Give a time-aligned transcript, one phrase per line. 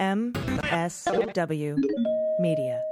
[0.00, 1.76] MSW
[2.40, 2.82] Media.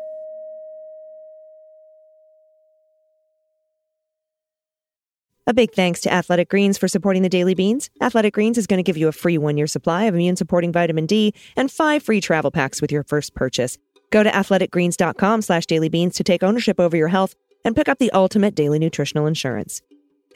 [5.46, 7.88] A big thanks to Athletic Greens for supporting the Daily Beans.
[8.02, 10.71] Athletic Greens is going to give you a free one year supply of immune supporting
[10.71, 13.79] vitamin D and five free travel packs with your first purchase.
[14.11, 17.35] Go to athleticgreens.com slash dailybeans to take ownership over your health
[17.65, 19.81] and pick up the ultimate daily nutritional insurance.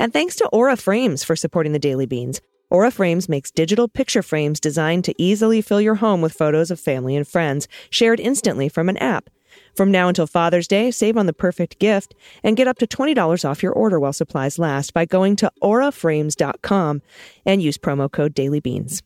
[0.01, 2.41] And thanks to Aura Frames for supporting the Daily Beans.
[2.73, 6.81] Aura Frames makes digital picture frames designed to easily fill your home with photos of
[6.81, 9.29] family and friends, shared instantly from an app.
[9.77, 13.45] From now until Father's Day, save on the perfect gift and get up to $20
[13.45, 17.03] off your order while supplies last by going to auraframes.com
[17.45, 19.03] and use promo code DailyBeans.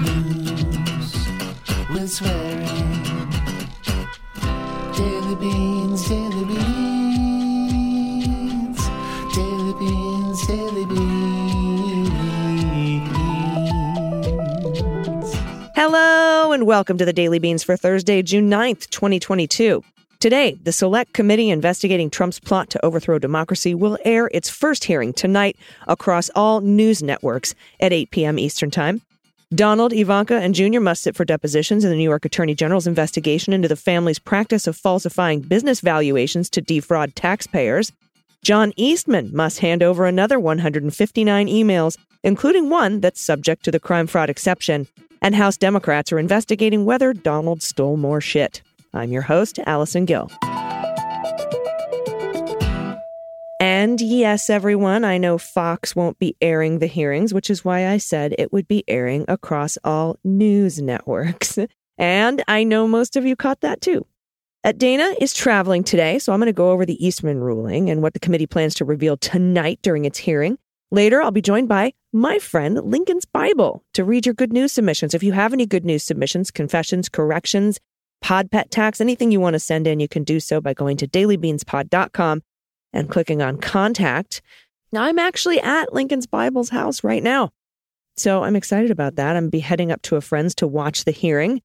[0.00, 1.28] News
[1.92, 2.86] with swearing.
[4.96, 5.95] Daily beans,
[15.76, 19.84] Hello and welcome to the Daily Beans for Thursday, June 9th, 2022.
[20.20, 25.12] Today, the Select Committee investigating Trump's plot to overthrow democracy will air its first hearing
[25.12, 25.54] tonight
[25.86, 28.38] across all news networks at 8 p.m.
[28.38, 29.02] Eastern Time.
[29.54, 33.52] Donald, Ivanka, and Junior must sit for depositions in the New York Attorney General's investigation
[33.52, 37.92] into the family's practice of falsifying business valuations to defraud taxpayers.
[38.42, 44.08] John Eastman must hand over another 159 emails, including one that's subject to the crime
[44.08, 44.88] fraud exception.
[45.22, 48.62] And House Democrats are investigating whether Donald stole more shit.
[48.92, 50.30] I'm your host, Allison Gill.
[53.60, 57.96] And yes, everyone, I know Fox won't be airing the hearings, which is why I
[57.96, 61.58] said it would be airing across all news networks.
[61.98, 64.04] And I know most of you caught that too.
[64.62, 68.02] Uh, Dana is traveling today, so I'm going to go over the Eastman ruling and
[68.02, 70.58] what the committee plans to reveal tonight during its hearing.
[70.92, 75.14] Later, I'll be joined by my friend Lincoln's Bible to read your good news submissions.
[75.14, 77.80] If you have any good news submissions, confessions, corrections,
[78.20, 80.96] pod pet tax, anything you want to send in, you can do so by going
[80.98, 82.42] to dailybeanspod.com
[82.92, 84.40] and clicking on contact.
[84.92, 87.50] Now, I'm actually at Lincoln's Bible's house right now.
[88.16, 89.36] So I'm excited about that.
[89.36, 91.60] I'm be heading up to a friend's to watch the hearing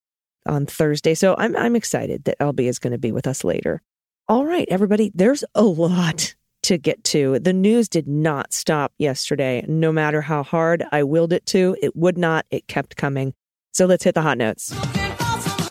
[0.45, 1.13] on Thursday.
[1.13, 3.81] So I'm I'm excited that LB is going to be with us later.
[4.27, 6.35] All right, everybody, there's a lot
[6.71, 7.37] to get to.
[7.37, 9.65] The news did not stop yesterday.
[9.67, 12.45] No matter how hard I willed it to, it would not.
[12.49, 13.33] It kept coming.
[13.73, 14.71] So let's hit the hot notes.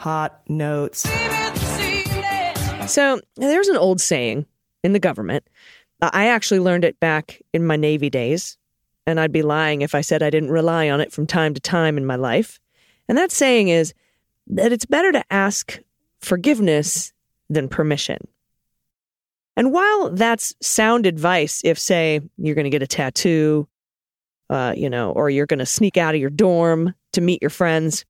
[0.00, 1.08] Hot notes.
[2.86, 4.44] So there's an old saying
[4.84, 5.48] in the government.
[6.02, 8.58] I actually learned it back in my Navy days,
[9.06, 11.60] and I'd be lying if I said I didn't rely on it from time to
[11.60, 12.60] time in my life.
[13.08, 13.94] And that saying is
[14.48, 15.80] that it's better to ask
[16.20, 17.14] forgiveness
[17.48, 18.18] than permission.
[19.60, 23.68] And while that's sound advice, if, say, you're going to get a tattoo,
[24.48, 27.50] uh, you know, or you're going to sneak out of your dorm to meet your
[27.50, 28.06] friends,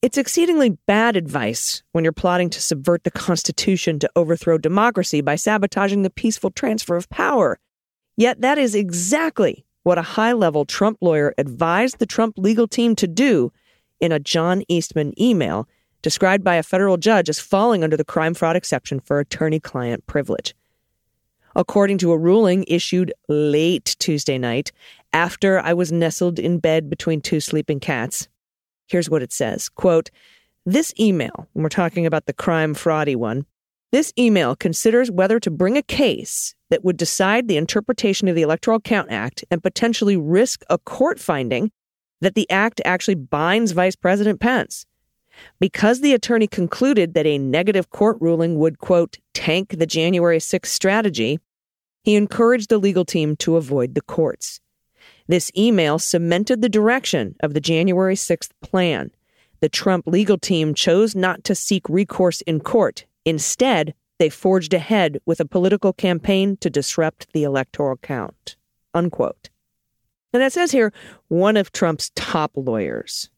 [0.00, 5.34] it's exceedingly bad advice when you're plotting to subvert the Constitution to overthrow democracy by
[5.34, 7.58] sabotaging the peaceful transfer of power.
[8.16, 12.94] Yet that is exactly what a high level Trump lawyer advised the Trump legal team
[12.94, 13.52] to do
[13.98, 15.68] in a John Eastman email
[16.00, 20.06] described by a federal judge as falling under the crime fraud exception for attorney client
[20.06, 20.54] privilege.
[21.56, 24.70] According to a ruling issued late Tuesday night,
[25.12, 28.28] after I was nestled in bed between two sleeping cats,
[28.86, 30.10] Here's what it says quote,
[30.64, 33.46] This email, and we're talking about the crime fraudy one,
[33.92, 38.42] this email considers whether to bring a case that would decide the interpretation of the
[38.42, 41.70] Electoral Count Act and potentially risk a court finding
[42.20, 44.86] that the act actually binds Vice President Pence.
[45.60, 50.66] Because the attorney concluded that a negative court ruling would, quote, tank the January 6th
[50.66, 51.38] strategy,
[52.06, 54.60] he encouraged the legal team to avoid the courts.
[55.26, 59.10] This email cemented the direction of the January 6th plan.
[59.58, 63.06] The Trump legal team chose not to seek recourse in court.
[63.24, 68.54] Instead, they forged ahead with a political campaign to disrupt the electoral count.
[68.94, 69.50] Unquote.
[70.32, 70.92] And that says here
[71.26, 73.30] one of Trump's top lawyers,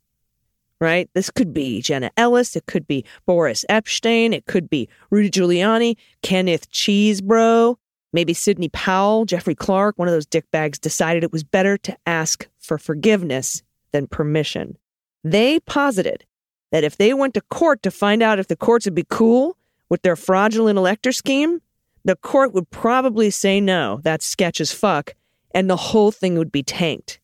[0.78, 1.08] right?
[1.14, 2.54] This could be Jenna Ellis.
[2.54, 4.34] It could be Boris Epshteyn.
[4.34, 7.78] It could be Rudy Giuliani, Kenneth Chesebro.
[8.12, 12.48] Maybe Sidney Powell, Jeffrey Clark, one of those dickbags, decided it was better to ask
[12.58, 13.62] for forgiveness
[13.92, 14.76] than permission.
[15.24, 16.24] They posited
[16.70, 19.56] that if they went to court to find out if the courts would be cool
[19.88, 21.60] with their fraudulent elector scheme,
[22.04, 25.14] the court would probably say no, that's sketch as fuck,
[25.54, 27.20] and the whole thing would be tanked.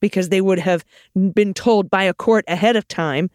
[0.00, 0.84] Because they would have
[1.32, 3.30] been told by a court ahead of time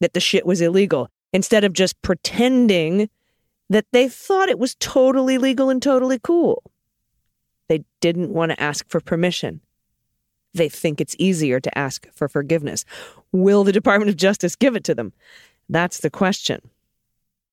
[0.00, 3.08] that the shit was illegal instead of just pretending
[3.72, 6.62] that they thought it was totally legal and totally cool.
[7.68, 9.60] They didn't want to ask for permission.
[10.54, 12.84] They think it's easier to ask for forgiveness.
[13.32, 15.12] Will the Department of Justice give it to them?
[15.68, 16.60] That's the question.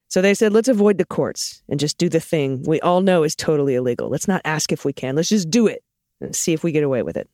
[0.10, 3.24] So they said, let's avoid the courts and just do the thing we all know
[3.24, 4.10] is totally illegal.
[4.10, 5.16] Let's not ask if we can.
[5.16, 5.84] Let's just do it
[6.20, 7.30] and see if we get away with it.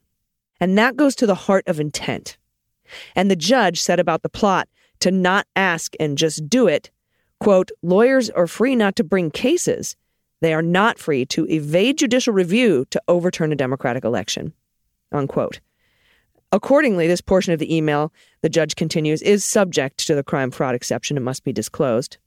[0.59, 2.37] And that goes to the heart of intent.
[3.15, 4.67] And the judge said about the plot
[4.99, 6.91] to not ask and just do it,
[7.39, 9.95] quote, lawyers are free not to bring cases.
[10.41, 14.53] They are not free to evade judicial review to overturn a democratic election,
[15.11, 15.59] unquote.
[16.51, 20.75] Accordingly, this portion of the email, the judge continues, is subject to the crime fraud
[20.75, 22.17] exception and must be disclosed.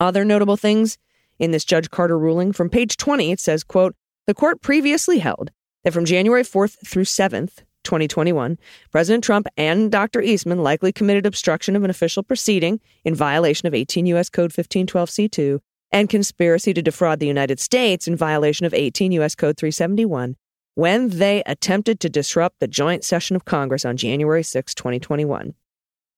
[0.00, 0.98] Other notable things
[1.38, 3.94] in this Judge Carter ruling from page 20, it says, quote,
[4.26, 5.50] the court previously held
[5.84, 8.58] that from January 4th through 7th, 2021,
[8.90, 10.20] President Trump and Dr.
[10.20, 14.28] Eastman likely committed obstruction of an official proceeding in violation of 18 U.S.
[14.28, 15.60] Code 1512c2
[15.92, 19.34] and conspiracy to defraud the United States in violation of 18 U.S.
[19.34, 20.36] Code 371
[20.74, 25.54] when they attempted to disrupt the joint session of Congress on January 6, 2021.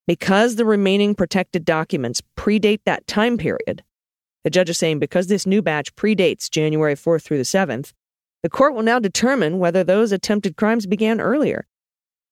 [0.09, 3.85] Because the remaining protected documents predate that time period,
[4.43, 7.93] the judge is saying because this new batch predates January 4th through the 7th,
[8.43, 11.67] the court will now determine whether those attempted crimes began earlier.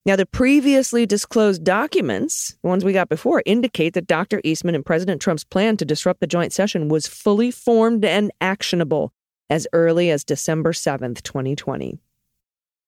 [0.05, 4.41] Now, the previously disclosed documents, the ones we got before, indicate that Dr.
[4.45, 9.13] Eastman and President Trump's plan to disrupt the joint session was fully formed and actionable
[9.51, 11.99] as early as December 7th, 2020.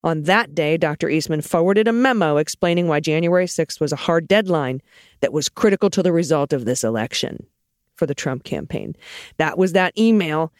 [0.04, 1.08] On that day, Dr.
[1.08, 4.80] Eastman forwarded a memo explaining why January 6th was a hard deadline
[5.20, 7.46] that was critical to the result of this election
[7.96, 8.94] for the Trump campaign.
[9.38, 10.52] That was that email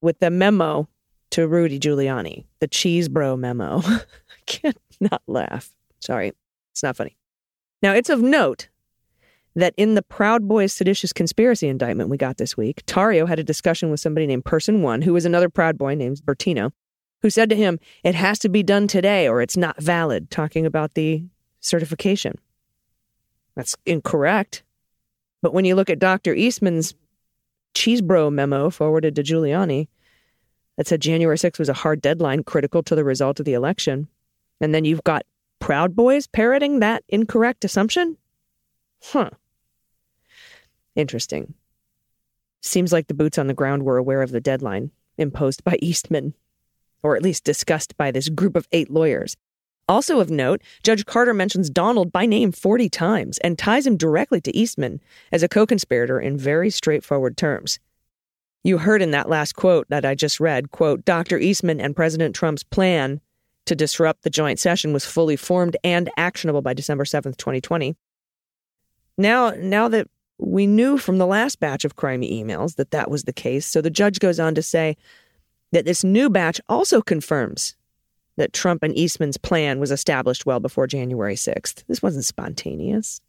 [0.00, 0.88] with the memo
[1.30, 3.80] to Rudy Giuliani, the cheese bro memo.
[3.84, 4.02] I
[4.46, 5.74] can't not laugh.
[6.00, 6.32] Sorry,
[6.72, 7.16] it's not funny.
[7.82, 8.68] Now, it's of note
[9.56, 13.44] that in the Proud Boys seditious conspiracy indictment we got this week, Tarrio had a
[13.44, 16.72] discussion with somebody named Person One, who was another Proud Boy named Bertino,
[17.22, 20.66] who said to him, It has to be done today or it's not valid, talking
[20.66, 21.24] about the
[21.60, 22.38] certification.
[23.56, 24.62] That's incorrect.
[25.42, 26.34] But when you look at Dr.
[26.34, 26.94] Eastman's
[27.74, 29.88] cheese bro memo forwarded to Giuliani,
[30.80, 34.08] that said January 6th was a hard deadline critical to the result of the election.
[34.62, 35.26] And then you've got
[35.58, 38.16] Proud Boys parroting that incorrect assumption?
[39.02, 39.28] Huh.
[40.96, 41.52] Interesting.
[42.62, 46.32] Seems like the boots on the ground were aware of the deadline imposed by Eastman,
[47.02, 49.36] or at least discussed by this group of eight lawyers.
[49.86, 54.40] Also of note, Judge Carter mentions Donald by name 40 times and ties him directly
[54.40, 57.78] to Eastman as a co conspirator in very straightforward terms.
[58.62, 61.38] You heard in that last quote that I just read, quote, Dr.
[61.38, 63.20] Eastman and President Trump's plan
[63.66, 67.96] to disrupt the joint session was fully formed and actionable by December 7th, 2020.
[69.16, 70.08] Now, now that
[70.38, 73.80] we knew from the last batch of crime emails that that was the case, so
[73.80, 74.96] the judge goes on to say
[75.72, 77.76] that this new batch also confirms
[78.36, 81.84] that Trump and Eastman's plan was established well before January 6th.
[81.86, 83.20] This wasn't spontaneous.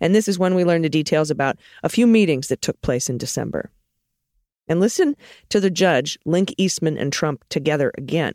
[0.00, 3.10] And this is when we learn the details about a few meetings that took place
[3.10, 3.70] in December.
[4.68, 5.16] And listen
[5.48, 8.34] to the judge link Eastman and Trump together again.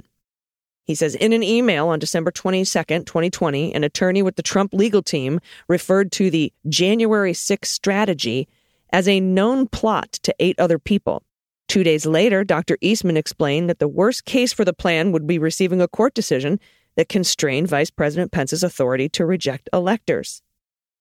[0.86, 5.02] He says in an email on December 22nd, 2020, an attorney with the Trump legal
[5.02, 8.48] team referred to the January 6 strategy
[8.92, 11.24] as a known plot to eight other people.
[11.68, 12.78] Two days later, Dr.
[12.82, 16.60] Eastman explained that the worst case for the plan would be receiving a court decision
[16.98, 20.42] that constrained Vice President Pence's authority to reject electors.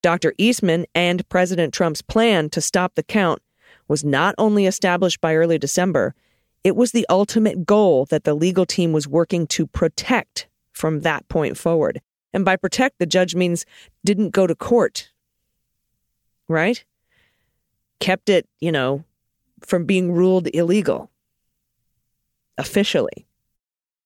[0.03, 0.33] Dr.
[0.39, 3.43] Eastman and President Trump's plan to stop the count
[3.91, 6.15] was not only established by early December,
[6.63, 11.29] it was the ultimate goal that the legal team was working to protect from that
[11.29, 12.01] point forward.
[12.33, 13.67] And by protect, the judge means
[14.05, 15.11] didn't go to court,
[16.47, 16.85] right?
[17.99, 19.03] Kept it, you know,
[19.61, 21.11] from being ruled illegal
[22.59, 23.27] officially.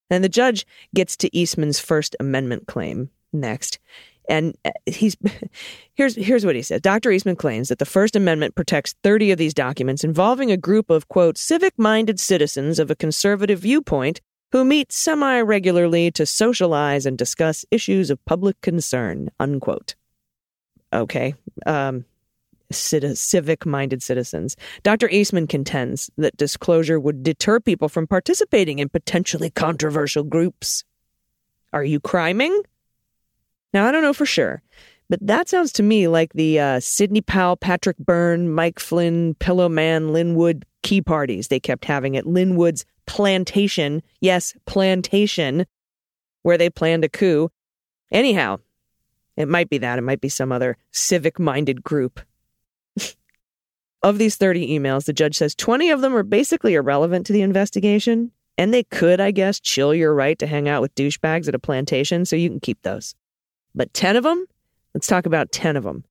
[0.09, 0.65] And the judge
[0.95, 3.77] gets to Eastman's First Amendment claim next.
[4.29, 5.15] And uh, he's
[5.93, 6.81] here's here's what he says.
[6.81, 7.11] Dr.
[7.11, 11.07] Eastman claims that the First Amendment protects 30 of these documents involving a group of
[11.07, 18.09] quote civic-minded citizens of a conservative viewpoint who meet semi-regularly to socialize and discuss issues
[18.09, 19.29] of public concern.
[19.39, 19.95] Unquote.
[20.93, 21.35] Okay.
[21.65, 22.05] Um,
[22.71, 24.55] civic minded citizens.
[24.83, 25.09] Dr.
[25.09, 30.83] Eastman contends that disclosure would deter people from participating in potentially controversial groups.
[31.73, 32.61] Are you criming?
[33.73, 34.61] Now, I don't know for sure,
[35.09, 39.69] but that sounds to me like the uh, Sidney Powell, Patrick Byrne, Mike Flynn, Pillow
[39.69, 44.01] Man, Lin Wood key parties they kept having at Lin Wood's plantation.
[44.21, 45.65] Yes, plantation,
[46.43, 47.49] where they planned a coup.
[48.11, 48.59] Anyhow,
[49.35, 49.97] it might be that.
[49.97, 52.21] It might be some other civic minded group.
[54.03, 57.41] of these 30 emails, the judge says 20 of them are basically irrelevant to the
[57.41, 58.31] investigation.
[58.57, 61.59] And they could, I guess, chill your right to hang out with douchebags at a
[61.59, 63.13] plantation, so you can keep those.
[63.75, 64.45] But 10 of them?
[64.93, 66.05] Let's talk about 10 of them.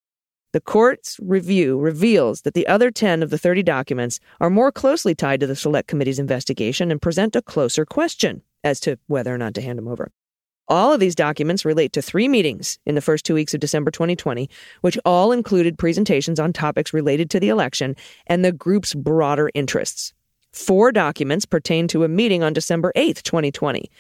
[0.53, 5.15] The court's review reveals that the other 10 of the 30 documents are more closely
[5.15, 9.39] tied to the Select Committee's investigation and present a closer question as to whether or
[9.39, 10.13] not to hand them over.
[10.69, 13.91] All of these documents relate to three meetings in the first two weeks of December
[13.91, 14.49] 2020,
[14.81, 20.15] which all included presentations on topics related to the election and the group's broader interests.
[20.53, 23.91] Four documents pertain to a meeting on December 8th, 2020.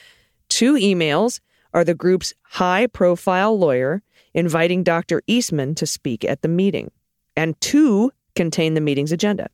[0.49, 1.41] Two emails
[1.75, 4.03] are the group's high profile lawyer
[4.33, 5.23] inviting Dr.
[5.27, 6.91] Eastman to speak at the meeting,
[7.37, 9.49] and two contain the meeting's agenda.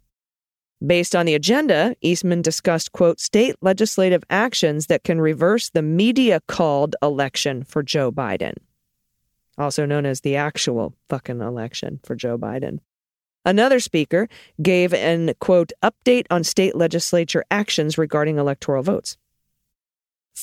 [0.86, 6.40] Based on the agenda, Eastman discussed, quote, state legislative actions that can reverse the media
[6.46, 8.54] called election for Joe Biden,
[9.58, 12.78] also known as the actual fucking election for Joe Biden.
[13.44, 14.28] Another speaker
[14.62, 19.16] gave an, quote, update on state legislature actions regarding electoral votes.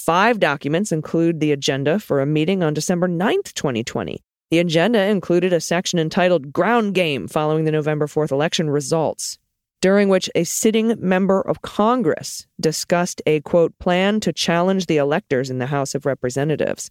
[0.05, 4.21] Five documents include the agenda for a meeting on December 9th, 2020.
[4.51, 9.37] The agenda included a section entitled Ground Game following the November 4th election results
[9.81, 15.49] during which a sitting member of Congress discussed a quote plan to challenge the electors
[15.49, 16.89] in the House of Representatives.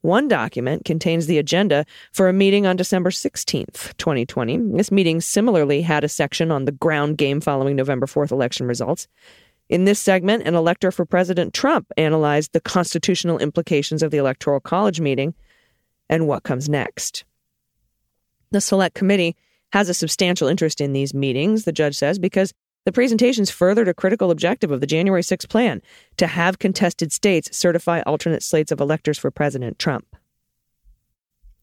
[0.00, 4.58] One document contains the agenda for a meeting on December 16th, 2020.
[4.76, 9.06] This meeting similarly had a section on the ground game following November 4th election results.
[9.68, 14.60] In this segment, an elector for President Trump analyzed the constitutional implications of the Electoral
[14.60, 15.34] College meeting
[16.08, 17.24] and what comes next.
[18.50, 19.36] The Select Committee
[19.74, 22.54] has a substantial interest in these meetings, the judge says, because
[22.86, 25.82] the presentations furthered a critical objective of the January 6 plan
[26.16, 30.16] to have contested states certify alternate slates of electors for President Trump.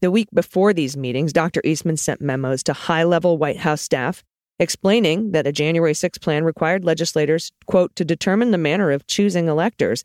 [0.00, 1.60] The week before these meetings, Dr.
[1.64, 4.22] Eastman sent memos to high level White House staff
[4.58, 9.48] explaining that a January 6 plan required legislators, quote, to determine the manner of choosing
[9.48, 10.04] electors,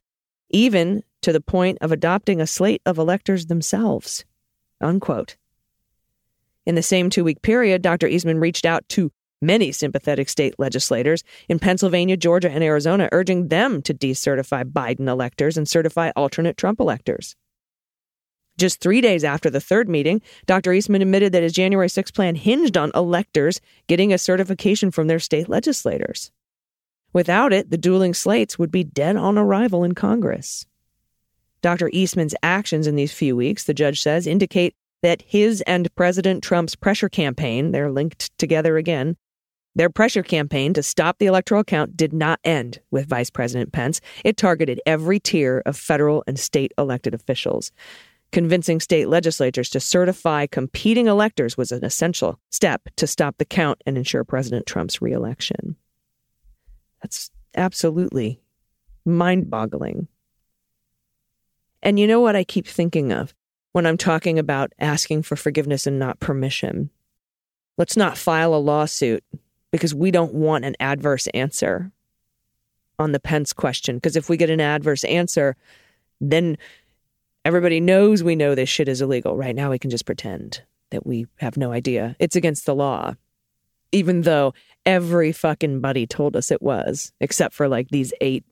[0.49, 4.25] even to the point of adopting a slate of electors themselves,
[4.81, 5.37] unquote.
[6.65, 8.07] In the same two week period, Dr.
[8.07, 13.81] Eastman reached out to many sympathetic state legislators in Pennsylvania, Georgia, and Arizona, urging them
[13.81, 17.35] to decertify Biden electors and certify alternate Trump electors.
[18.57, 20.73] Just three days after the third meeting, Dr.
[20.73, 25.19] Eastman admitted that his January 6 plan hinged on electors getting a certification from their
[25.19, 26.31] state legislators.
[27.13, 30.65] Without it, the dueling slates would be dead on arrival in Congress.
[31.61, 31.89] Dr.
[31.93, 36.75] Eastman's actions in these few weeks, the judge says, indicate that his and President Trump's
[36.75, 39.17] pressure campaign, they're linked together again,
[39.73, 44.01] their pressure campaign to stop the electoral count did not end with Vice President Pence.
[44.25, 47.71] It targeted every tier of federal and state elected officials.
[48.31, 53.81] Convincing state legislatures to certify competing electors was an essential step to stop the count
[53.85, 55.75] and ensure President Trump's reelection.
[57.01, 58.41] That's absolutely
[59.05, 60.07] mind boggling.
[61.83, 63.33] And you know what I keep thinking of?
[63.71, 66.89] when I'm talking about asking for forgiveness and not permission.
[67.77, 69.23] Let's not file a lawsuit
[69.71, 71.91] because we don't want an adverse answer
[72.99, 73.95] on the Pence question.
[73.95, 75.55] Because if we get an adverse answer,
[76.19, 76.57] then
[77.45, 79.35] everybody knows we know this shit is illegal.
[79.35, 82.15] Right now, we can just pretend that we have no idea.
[82.19, 83.15] It's against the law,
[83.91, 84.53] even though
[84.85, 88.45] every fucking buddy told us it was, except for like these eight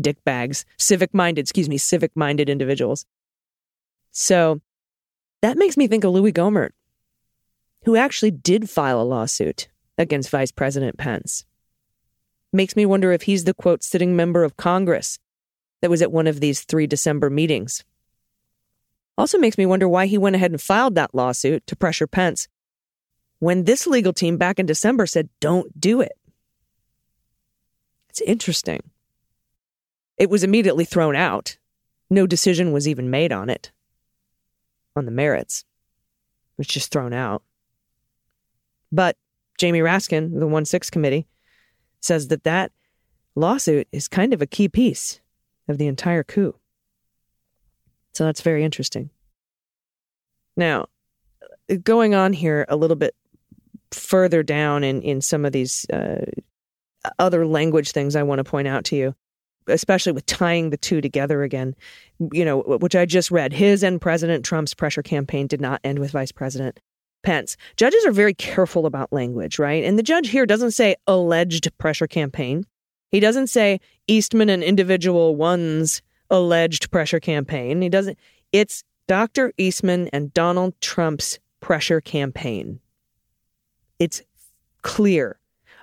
[0.00, 3.06] dick bags, civic minded, excuse me, civic minded individuals.
[4.10, 4.60] So
[5.42, 6.70] that makes me think of Louis Gohmert,
[7.84, 11.44] who actually did file a lawsuit against Vice President Pence.
[12.52, 15.18] Makes me wonder if he's the quote sitting member of Congress
[15.82, 17.84] that was at one of these three December meetings.
[19.18, 22.48] Also makes me wonder why he went ahead and filed that lawsuit to pressure Pence
[23.38, 26.18] when this legal team back in December said, don't do it.
[28.08, 28.82] It's interesting.
[30.16, 31.58] It was immediately thrown out.
[32.08, 33.72] No decision was even made on it
[34.94, 35.64] on the merits.
[36.52, 37.42] It was just thrown out.
[38.90, 39.16] But
[39.58, 41.26] Jamie Raskin, the 1 6 committee,
[42.00, 42.72] says that that
[43.34, 45.20] lawsuit is kind of a key piece
[45.68, 46.54] of the entire coup.
[48.16, 49.10] So that's very interesting.
[50.56, 50.86] Now,
[51.82, 53.14] going on here a little bit
[53.90, 56.24] further down in, in some of these uh,
[57.18, 59.14] other language things I want to point out to you
[59.68, 61.74] especially with tying the two together again,
[62.32, 63.52] you know, which I just read.
[63.52, 66.78] His and President Trump's pressure campaign did not end with Vice President
[67.24, 67.56] Pence.
[67.76, 69.82] Judges are very careful about language, right?
[69.82, 72.64] And the judge here doesn't say alleged pressure campaign.
[73.10, 77.82] He doesn't say Eastman and individual one's alleged pressure campaign.
[77.82, 78.18] He doesn't.
[78.52, 79.52] It's Dr.
[79.58, 82.80] Eastman and Donald Trump's pressure campaign.
[83.98, 84.22] It's
[84.82, 85.38] clear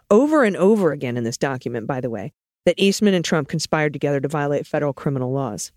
[0.09, 2.33] over and over again in this document, by the way
[2.65, 5.71] that Eastman and Trump conspired together to violate federal criminal laws.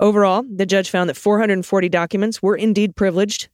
[0.00, 3.48] Overall, the judge found that 440 documents were indeed privileged,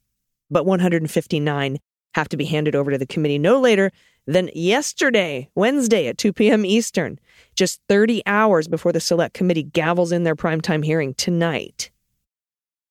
[0.50, 1.78] but 159
[2.14, 3.92] have to be handed over to the committee no later
[4.26, 6.64] than yesterday, Wednesday at 2 p.m.
[6.64, 7.18] Eastern,
[7.54, 11.90] just 30 hours before the select committee gavels in their primetime hearing tonight.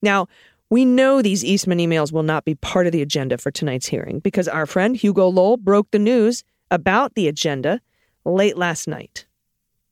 [0.01, 0.27] Now,
[0.69, 4.19] we know these Eastman emails will not be part of the agenda for tonight's hearing
[4.19, 7.81] because our friend Hugo Lowell broke the news about the agenda
[8.25, 9.25] late last night.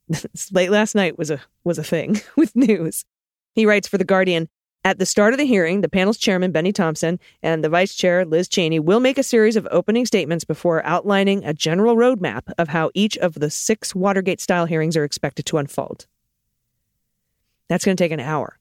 [0.52, 3.06] late last night was a was a thing with news.
[3.54, 4.50] He writes for the Guardian,
[4.88, 8.24] at the start of the hearing, the panel's chairman, Bennie Thompson, and the vice chair,
[8.24, 12.70] Liz Cheney, will make a series of opening statements before outlining a general roadmap of
[12.70, 16.08] how each of the six Watergate style hearings are expected to unfold.
[17.68, 18.60] That's going to take an hour.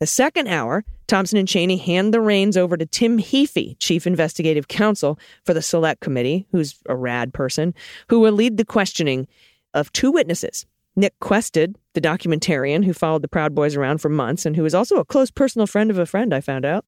[0.00, 4.68] The second hour, Thompson and Cheney hand the reins over to Tim Heaphy, chief investigative
[4.68, 7.74] counsel for the select committee, who's a rad person,
[8.08, 9.28] who will lead the questioning
[9.74, 10.64] of two witnesses
[10.98, 14.74] Nick Quested, the documentarian who followed the Proud Boys around for months and who is
[14.74, 16.84] also a close personal friend of a friend, I found out.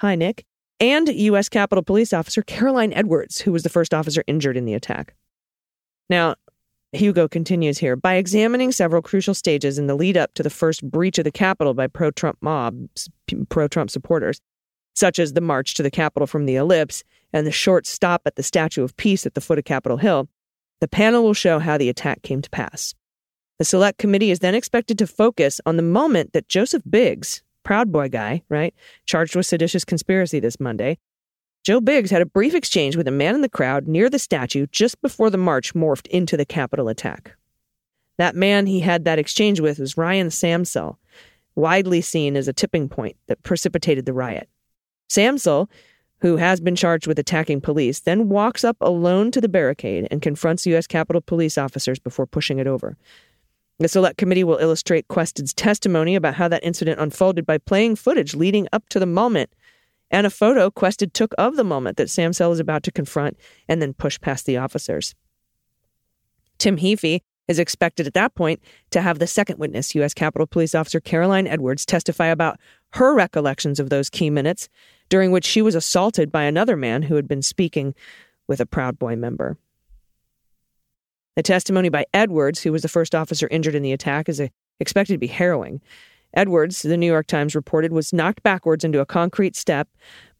[0.00, 0.46] Hi, Nick.
[0.80, 1.50] And U.S.
[1.50, 5.14] Capitol Police Officer Caroline Edwards, who was the first officer injured in the attack.
[6.08, 6.36] Now,
[6.92, 10.82] Hugo continues here by examining several crucial stages in the lead up to the first
[10.82, 13.10] breach of the Capitol by pro Trump mobs,
[13.50, 14.40] pro Trump supporters,
[14.94, 18.36] such as the march to the Capitol from the ellipse and the short stop at
[18.36, 20.30] the Statue of Peace at the foot of Capitol Hill.
[20.80, 22.94] The panel will show how the attack came to pass.
[23.60, 27.92] The select committee is then expected to focus on the moment that Joseph Biggs, Proud
[27.92, 28.74] Boy guy, right,
[29.04, 30.96] charged with seditious conspiracy this Monday,
[31.62, 34.66] Joe Biggs had a brief exchange with a man in the crowd near the statue
[34.72, 37.36] just before the march morphed into the Capitol attack.
[38.16, 40.96] That man he had that exchange with was Ryan Samsel,
[41.54, 44.48] widely seen as a tipping point that precipitated the riot.
[45.10, 45.68] Samsel,
[46.22, 50.22] who has been charged with attacking police, then walks up alone to the barricade and
[50.22, 50.86] confronts U.S.
[50.86, 52.96] Capitol police officers before pushing it over.
[53.80, 58.34] The Select Committee will illustrate Quested's testimony about how that incident unfolded by playing footage
[58.34, 59.54] leading up to the moment
[60.10, 63.80] and a photo Quested took of the moment that Samsel is about to confront and
[63.80, 65.14] then push past the officers.
[66.58, 70.12] Tim Heaphy is expected at that point to have the second witness, U.S.
[70.12, 74.68] Capitol Police Officer Caroline Edwards, testify about her recollections of those key minutes
[75.08, 77.94] during which she was assaulted by another man who had been speaking
[78.46, 79.56] with a Proud Boy member.
[81.36, 84.42] The testimony by Edwards, who was the first officer injured in the attack, is
[84.80, 85.80] expected to be harrowing.
[86.34, 89.88] Edwards, the New York Times reported, was knocked backwards into a concrete step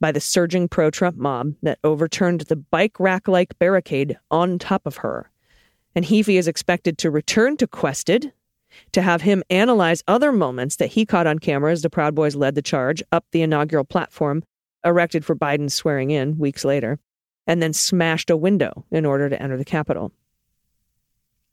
[0.00, 4.86] by the surging pro Trump mob that overturned the bike rack like barricade on top
[4.86, 5.30] of her.
[5.94, 8.32] And Heaphy is expected to return to Quested
[8.92, 12.36] to have him analyze other moments that he caught on camera as the Proud Boys
[12.36, 14.44] led the charge up the inaugural platform
[14.84, 16.98] erected for Biden's swearing in weeks later,
[17.46, 20.12] and then smashed a window in order to enter the Capitol.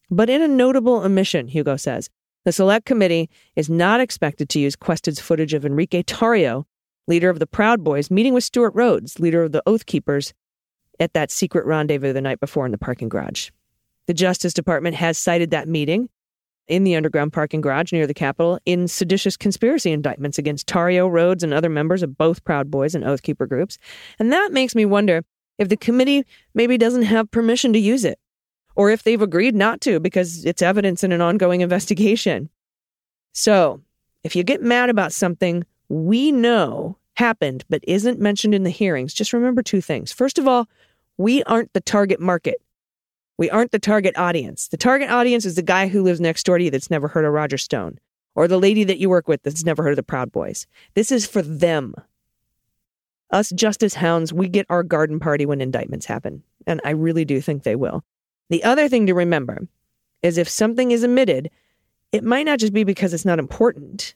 [0.10, 2.10] But in a notable omission, Hugo says,
[2.46, 6.64] the Select Committee is not expected to use Quested's footage of Enrique Tarrio,
[7.06, 10.34] leader of the Proud Boys, meeting with Stewart Rhodes, leader of the Oath Keepers,
[11.00, 13.50] at that secret rendezvous the night before in the parking garage.
[14.06, 16.10] The Justice Department has cited that meeting
[16.68, 21.44] in the underground parking garage near the Capitol in seditious conspiracy indictments against Tarrio, Rhodes,
[21.44, 23.78] and other members of both Proud Boys and Oath Keeper groups.
[24.20, 25.24] And that makes me wonder
[25.58, 28.20] if the committee maybe doesn't have permission to use it
[28.78, 32.48] or if they've agreed not to because it's evidence in an ongoing investigation.
[33.34, 33.82] So,
[34.24, 39.14] if you get mad about something we know happened but isn't mentioned in the hearings,
[39.14, 40.14] just remember two things.
[40.14, 40.70] First of all,
[41.18, 42.62] we aren't the target market.
[43.38, 44.68] We aren't the target audience.
[44.68, 47.26] The target audience is the guy who lives next door to you that's never heard
[47.26, 48.00] of Roger Stone,
[48.36, 50.68] or the lady that you work with that's never heard of the Proud Boys.
[50.94, 51.96] This is for them.
[53.32, 56.44] Us justice hounds, we get our garden party when indictments happen.
[56.68, 58.04] And I really do think they will.
[58.50, 59.68] The other thing to remember
[60.24, 61.50] is if something is omitted,
[62.12, 64.16] it might not just be because it's not important.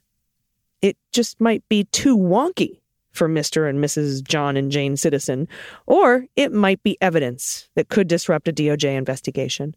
[0.82, 2.80] It just might be too wonky
[3.12, 3.70] for Mr.
[3.70, 4.24] and Mrs.
[4.24, 5.48] John and Jane Citizen,
[5.86, 9.76] or it might be evidence that could disrupt a DOJ investigation.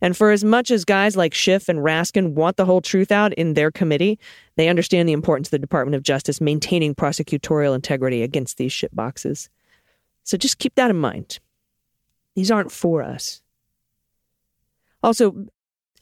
[0.00, 3.32] And for as much as guys like Schiff and Raskin want the whole truth out
[3.34, 4.18] in their committee,
[4.56, 9.48] they understand the importance of the Department of Justice maintaining prosecutorial integrity against these shitboxes.
[10.24, 11.38] So just keep that in mind.
[12.34, 13.40] These aren't for us.
[15.04, 15.46] Also,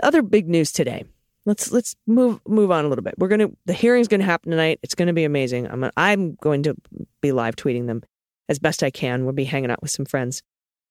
[0.03, 1.05] other big news today.
[1.45, 3.15] Let's let's move move on a little bit.
[3.19, 4.79] We're gonna the hearing's gonna happen tonight.
[4.85, 5.69] It's gonna be amazing.
[5.69, 6.77] I'm I'm going to
[7.21, 8.03] be live tweeting them
[8.49, 9.25] as best I can.
[9.25, 10.43] We'll be hanging out with some friends,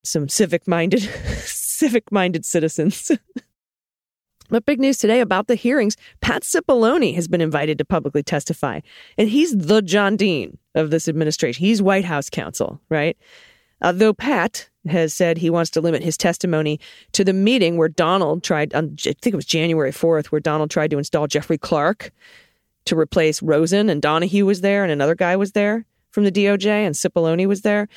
[0.04, 1.02] some civic minded
[1.46, 3.12] civic minded citizens.
[4.50, 5.96] But big news today about the hearings.
[6.20, 8.82] Pat Cipollone has been invited to publicly testify,
[9.18, 11.64] and he's the John Dean of this administration.
[11.64, 13.18] He's White House counsel, right?
[13.82, 16.80] Uh, though Pat has said he wants to limit his testimony
[17.12, 20.72] to the meeting where Donald tried, on, I think it was January 4th, where Donald
[20.72, 22.12] tried to install Jeffrey Clark
[22.86, 26.66] to replace Rosen, and Donoghue was there, and another guy was there from the DOJ,
[26.66, 27.88] and Cipollone was there.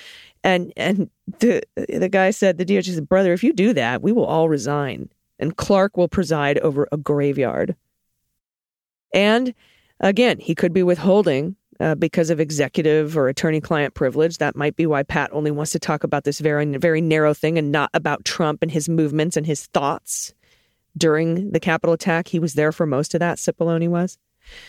[0.43, 4.13] And and the the guy said, the DOJ said, brother, if you do that, we
[4.13, 7.75] will all resign, and Clark will preside over a graveyard.
[9.15, 9.55] And
[10.01, 14.39] again, he could be withholding uh, because of executive or attorney client privilege.
[14.39, 17.59] That might be why Pat only wants to talk about this very, very narrow thing
[17.59, 20.35] and not about Trump and his movements and his thoughts
[20.97, 22.29] during the Capitol attack.
[22.29, 24.19] He was there for most of that, Cipollone was.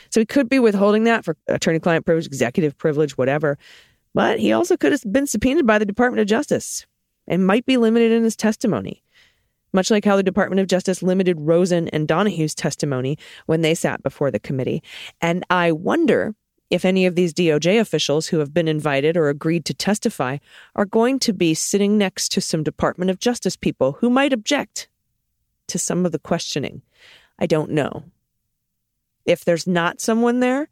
[0.09, 3.57] So he could be withholding that for attorney client privilege, executive privilege, whatever.
[4.13, 6.85] But he also could have been subpoenaed by the Department of Justice
[7.27, 9.03] and might be limited in his testimony
[9.75, 14.01] much like how the Department of Justice limited Rosen and Donoghue's testimony when they sat
[14.01, 14.81] before the committee.
[15.21, 16.33] And I wonder
[16.69, 20.37] if any of these DOJ officials who have been invited or agreed to testify
[20.75, 24.87] are going to be sitting next to some Department of Justice people who might object
[25.67, 26.81] to some of the questioning.
[27.39, 28.03] I don't know.
[29.25, 30.69] If there's not someone there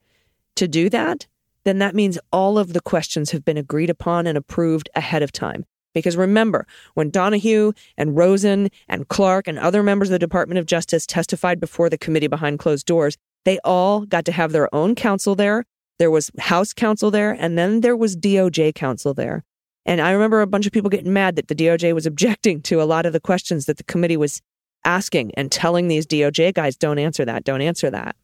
[0.55, 1.27] to do that,
[1.63, 5.31] then that means all of the questions have been agreed upon and approved ahead of
[5.31, 5.65] time.
[5.93, 10.65] Because remember, when Donoghue and Rosen and Clark and other members of the Department of
[10.65, 14.95] Justice testified before the committee behind closed doors, they all got to have their own
[14.95, 15.65] counsel there.
[16.03, 19.45] There was House counsel there, and then there was DOJ counsel there.
[19.85, 22.81] And I remember a bunch of people getting mad that the DOJ was objecting to
[22.81, 24.41] a lot of the questions that the committee was
[24.83, 28.17] asking and telling these DOJ guys, don't answer that, don't answer that.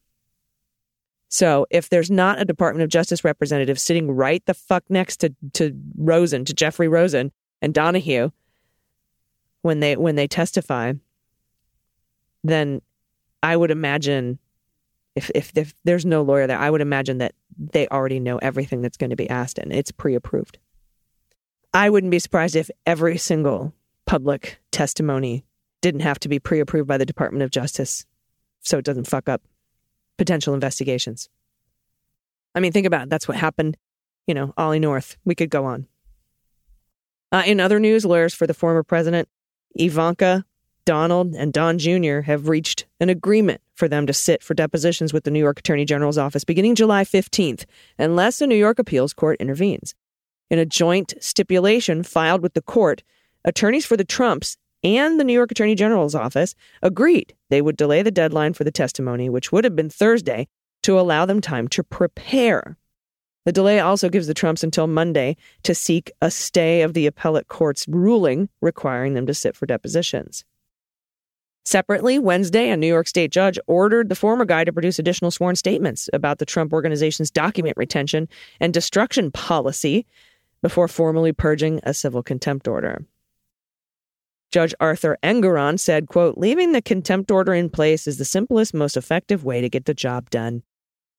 [1.30, 5.34] So if there's not a Department of Justice representative sitting right the fuck next to,
[5.54, 8.32] to Rosen, to Jeffrey Rosen, and Donoghue
[9.62, 10.92] when they when they testify,
[12.44, 12.82] then
[13.42, 14.38] I would imagine
[15.16, 18.82] if, if if there's no lawyer there, I would imagine that they already know everything
[18.82, 20.58] that's going to be asked and it's pre-approved.
[21.74, 23.74] I wouldn't be surprised if every single
[24.06, 25.46] public testimony
[25.82, 28.06] didn't have to be pre-approved by the Department of Justice
[28.62, 29.42] so it doesn't fuck up
[30.18, 31.30] potential investigations.
[32.56, 33.10] I mean, think about it.
[33.10, 33.78] That's what happened,
[34.28, 35.18] you know, Ollie North.
[35.26, 35.88] We could go on.
[37.32, 39.30] Uh, in other news, lawyers for the former president,
[39.76, 40.46] Ivanka,
[40.86, 42.22] Donald, and Don Jr.
[42.22, 45.86] have reached an agreement for them to sit for depositions with the New York Attorney
[45.86, 47.66] General's office beginning July 15th,
[47.98, 49.96] unless a New York appeals court intervenes.
[50.52, 53.02] In a joint stipulation filed with the court,
[53.46, 58.04] attorneys for the Trumps and the New York Attorney General's office agreed they would delay
[58.04, 60.48] the deadline for the testimony, which would have been Thursday,
[60.84, 62.78] to allow them time to prepare.
[63.46, 67.48] The delay also gives the Trumps until Monday to seek a stay of the appellate
[67.48, 70.44] court's ruling requiring them to sit for depositions.
[71.70, 75.56] Separately, Wednesday, a New York state judge ordered the former guy to produce additional sworn
[75.56, 78.28] statements about the Trump organization's document retention
[78.60, 80.08] and destruction policy
[80.64, 83.06] before formally purging a civil contempt order.
[84.52, 88.98] Judge Arthur Engoron said, quote, leaving the contempt order in place is the simplest, most
[88.98, 90.64] effective way to get the job done,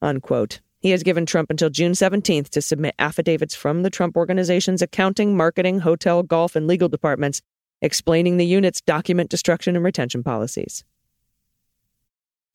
[0.02, 0.58] unquote.
[0.80, 5.36] He has given Trump until June 17th to submit affidavits from the Trump organization's accounting,
[5.36, 7.40] marketing, hotel, golf, and legal departments
[7.82, 10.84] explaining the unit's document destruction and retention policies.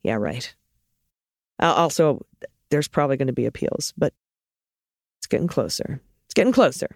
[0.03, 0.53] Yeah, right.
[1.61, 2.25] Uh, also,
[2.69, 4.13] there's probably going to be appeals, but
[5.19, 6.01] it's getting closer.
[6.25, 6.95] It's getting closer.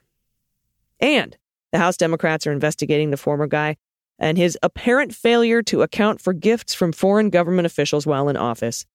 [0.99, 1.37] And
[1.71, 3.77] the House Democrats are investigating the former guy
[4.19, 8.85] and his apparent failure to account for gifts from foreign government officials while in office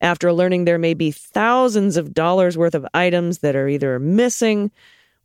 [0.00, 4.70] after learning there may be thousands of dollars worth of items that are either missing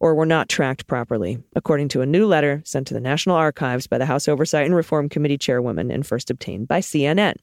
[0.04, 3.88] or were not tracked properly, according to a new letter sent to the National Archives
[3.88, 7.36] by the House Oversight and Reform Committee chairwoman and first obtained by CNN.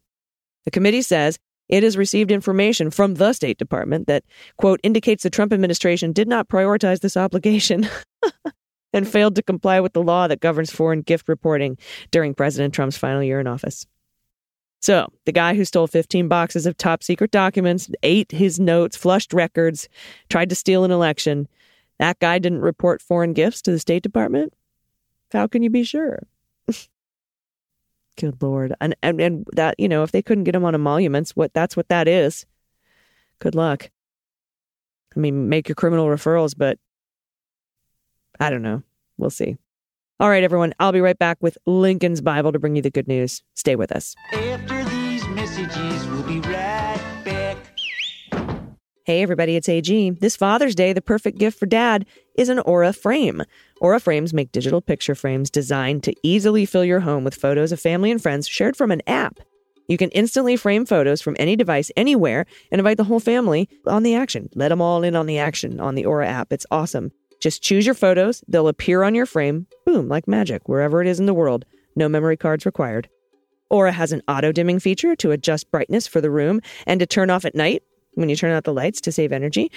[0.66, 1.38] The committee says
[1.70, 4.24] it has received information from the State Department that,
[4.58, 7.88] quote, indicates the Trump administration did not prioritize this obligation
[8.92, 11.78] and failed to comply with the law that governs foreign gift reporting
[12.10, 13.86] during President Trump's final year in office.
[14.82, 19.32] So, the guy who stole 15 boxes of top secret documents, ate his notes, flushed
[19.32, 19.88] records,
[20.28, 21.48] tried to steal an election,
[22.00, 24.54] that guy didn't report foreign gifts to the State Department?
[25.32, 26.26] How can you be sure?
[28.16, 28.74] Good Lord.
[28.80, 31.76] And, and, and that, you know, if they couldn't get him on emoluments, what that's
[31.76, 32.46] what that is.
[33.38, 33.90] Good luck.
[35.14, 36.78] I mean, make your criminal referrals, but
[38.40, 38.82] I don't know.
[39.18, 39.58] We'll see.
[40.18, 43.08] All right, everyone, I'll be right back with Lincoln's Bible to bring you the good
[43.08, 43.42] news.
[43.54, 44.14] Stay with us.
[44.32, 47.09] After these messages, we'll be right.
[49.10, 50.10] Hey, everybody, it's AG.
[50.20, 53.42] This Father's Day, the perfect gift for dad is an Aura frame.
[53.80, 57.80] Aura frames make digital picture frames designed to easily fill your home with photos of
[57.80, 59.40] family and friends shared from an app.
[59.88, 64.04] You can instantly frame photos from any device anywhere and invite the whole family on
[64.04, 64.48] the action.
[64.54, 66.52] Let them all in on the action on the Aura app.
[66.52, 67.10] It's awesome.
[67.40, 71.18] Just choose your photos, they'll appear on your frame, boom, like magic, wherever it is
[71.18, 71.64] in the world.
[71.96, 73.08] No memory cards required.
[73.70, 77.28] Aura has an auto dimming feature to adjust brightness for the room and to turn
[77.28, 77.82] off at night
[78.20, 79.72] when you turn out the lights to save energy,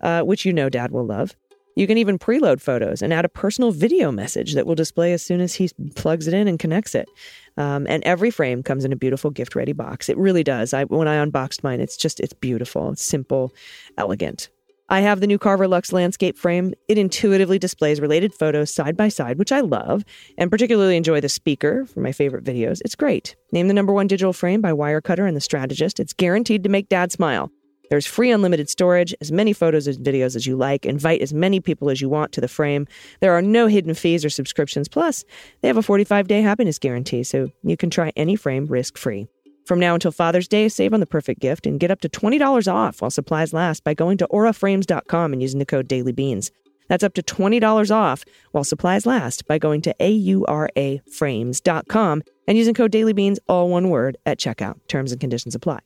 [0.00, 1.36] uh, which you know dad will love.
[1.76, 5.22] You can even preload photos and add a personal video message that will display as
[5.22, 7.08] soon as he plugs it in and connects it.
[7.56, 10.08] Um, and every frame comes in a beautiful gift ready box.
[10.08, 10.74] It really does.
[10.74, 13.54] I, when I unboxed mine, it's just, it's beautiful, it's simple,
[13.96, 14.48] elegant.
[14.88, 16.74] I have the new Carver Lux landscape frame.
[16.88, 20.04] It intuitively displays related photos side by side, which I love,
[20.38, 22.80] and particularly enjoy the speaker for my favorite videos.
[22.84, 23.36] It's great.
[23.52, 26.00] Name the number one digital frame by Wirecutter and The Strategist.
[26.00, 27.52] It's guaranteed to make dad smile.
[27.90, 30.86] There's free unlimited storage, as many photos and videos as you like.
[30.86, 32.86] Invite as many people as you want to the frame.
[33.20, 34.88] There are no hidden fees or subscriptions.
[34.88, 35.24] Plus,
[35.60, 39.26] they have a 45 day happiness guarantee, so you can try any frame risk free.
[39.66, 42.72] From now until Father's Day, save on the perfect gift and get up to $20
[42.72, 46.50] off while supplies last by going to auraframes.com and using the code DailyBeans.
[46.88, 52.92] That's up to $20 off while supplies last by going to auraframes.com and using code
[52.92, 54.78] DailyBeans, all one word, at checkout.
[54.88, 55.80] Terms and conditions apply.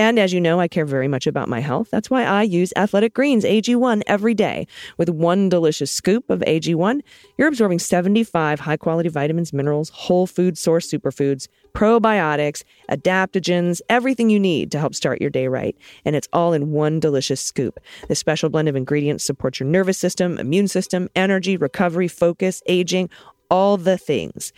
[0.00, 1.90] And as you know, I care very much about my health.
[1.90, 4.66] That's why I use Athletic Greens AG1 every day.
[4.96, 7.02] With one delicious scoop of AG1,
[7.36, 14.40] you're absorbing 75 high quality vitamins, minerals, whole food source superfoods, probiotics, adaptogens, everything you
[14.40, 15.76] need to help start your day right.
[16.06, 17.78] And it's all in one delicious scoop.
[18.08, 23.10] This special blend of ingredients supports your nervous system, immune system, energy, recovery, focus, aging,
[23.50, 24.54] all the things.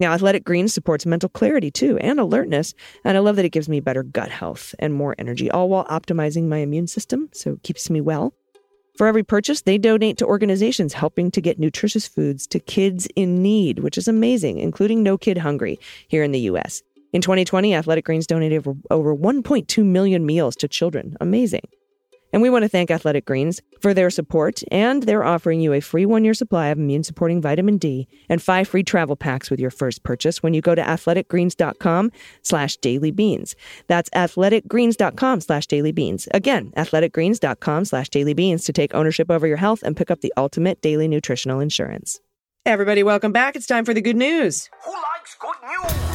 [0.00, 3.68] Now, Athletic Greens supports mental clarity too and alertness, and I love that it gives
[3.68, 7.62] me better gut health and more energy, all while optimizing my immune system, so it
[7.62, 8.34] keeps me well.
[8.96, 13.42] For every purchase, they donate to organizations helping to get nutritious foods to kids in
[13.42, 16.82] need, which is amazing, including No Kid Hungry here in the U.S.
[17.12, 21.16] In 2020, Athletic Greens donated over, over 1.2 million meals to children.
[21.20, 21.62] Amazing.
[22.34, 25.78] And we want to thank Athletic Greens for their support, and they're offering you a
[25.80, 29.60] free one year supply of immune supporting vitamin D and five free travel packs with
[29.60, 32.10] your first purchase when you go to athleticgreens.com
[32.42, 33.54] slash dailybeans.
[33.86, 36.26] That's athleticgreens.com slash dailybeans.
[36.34, 40.82] Again, athleticgreens.com slash dailybeans to take ownership over your health and pick up the ultimate
[40.82, 42.18] daily nutritional insurance.
[42.66, 43.54] Everybody, welcome back.
[43.54, 44.68] It's time for the good news.
[44.84, 46.13] Who likes good news?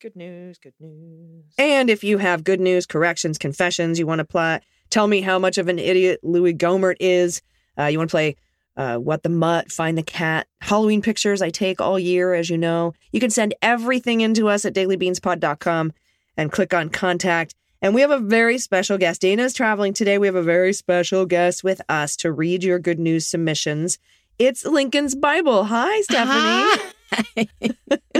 [0.00, 1.44] Good news, good news.
[1.58, 5.38] And if you have good news, corrections, confessions, you want to play, tell me how
[5.38, 7.42] much of an idiot Louis Gohmert is.
[7.78, 8.36] Uh, you want to play
[8.76, 12.56] uh, What the Mutt, Find the Cat, Halloween pictures I take all year, as you
[12.56, 12.94] know.
[13.12, 15.92] You can send everything into us at dailybeanspod.com
[16.36, 17.54] and click on contact.
[17.82, 19.20] And we have a very special guest.
[19.20, 20.18] Dana is traveling today.
[20.18, 23.98] We have a very special guest with us to read your good news submissions.
[24.38, 25.64] It's Lincoln's Bible.
[25.64, 26.82] Hi, Stephanie.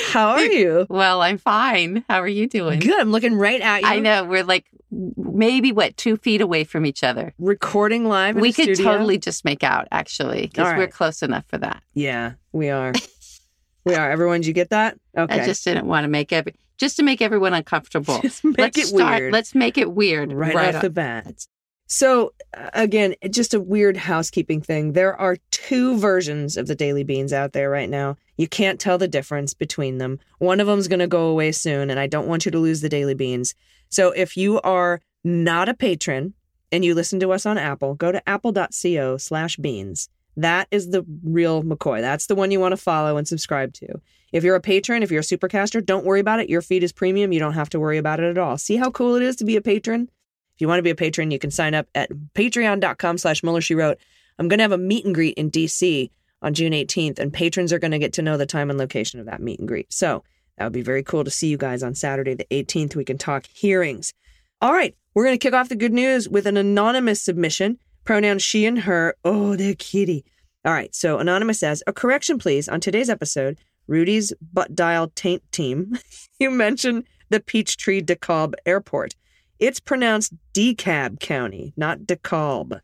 [0.08, 0.86] How are you?
[0.88, 2.04] Well, I'm fine.
[2.08, 2.80] How are you doing?
[2.80, 2.98] Good.
[2.98, 3.88] I'm looking right at you.
[3.88, 7.34] I know we're like maybe what two feet away from each other.
[7.38, 8.36] Recording live.
[8.36, 8.84] In we could studio.
[8.84, 11.82] totally just make out, actually, because All we're close enough for that.
[11.94, 12.92] Yeah, we are.
[13.84, 14.10] we are.
[14.10, 14.98] Everyone, did you get that?
[15.16, 15.40] Okay.
[15.40, 18.18] I just didn't want to make every just to make everyone uncomfortable.
[18.22, 19.20] Just make Let's it start.
[19.20, 19.32] weird.
[19.32, 21.46] Let's make it weird right, off on- the bat.
[21.86, 24.92] So, uh, again, just a weird housekeeping thing.
[24.92, 28.16] There are two versions of the Daily Beans out there right now.
[28.36, 30.18] You can't tell the difference between them.
[30.38, 32.80] One of them's going to go away soon, and I don't want you to lose
[32.80, 33.54] the Daily Beans.
[33.90, 36.34] So, if you are not a patron
[36.72, 40.08] and you listen to us on Apple, go to apple.co slash beans.
[40.36, 42.00] That is the real McCoy.
[42.00, 44.00] That's the one you want to follow and subscribe to.
[44.32, 46.50] If you're a patron, if you're a supercaster, don't worry about it.
[46.50, 47.32] Your feed is premium.
[47.32, 48.58] You don't have to worry about it at all.
[48.58, 50.10] See how cool it is to be a patron?
[50.54, 53.60] If you want to be a patron, you can sign up at patreon.com slash Mueller
[53.60, 53.98] She Wrote.
[54.38, 56.10] I'm going to have a meet and greet in DC
[56.42, 59.18] on June 18th, and patrons are going to get to know the time and location
[59.18, 59.92] of that meet and greet.
[59.92, 60.22] So
[60.56, 62.94] that would be very cool to see you guys on Saturday, the 18th.
[62.94, 64.12] We can talk hearings.
[64.60, 67.78] All right, we're going to kick off the good news with an anonymous submission.
[68.04, 69.16] Pronouns she and her.
[69.24, 70.24] Oh, they're kitty.
[70.64, 72.68] All right, so Anonymous says, a correction, please.
[72.68, 75.98] On today's episode, Rudy's butt dial taint team,
[76.38, 79.14] you mentioned the Peachtree DeKalb Airport.
[79.58, 82.80] It's pronounced DeKalb County, not DeKalb.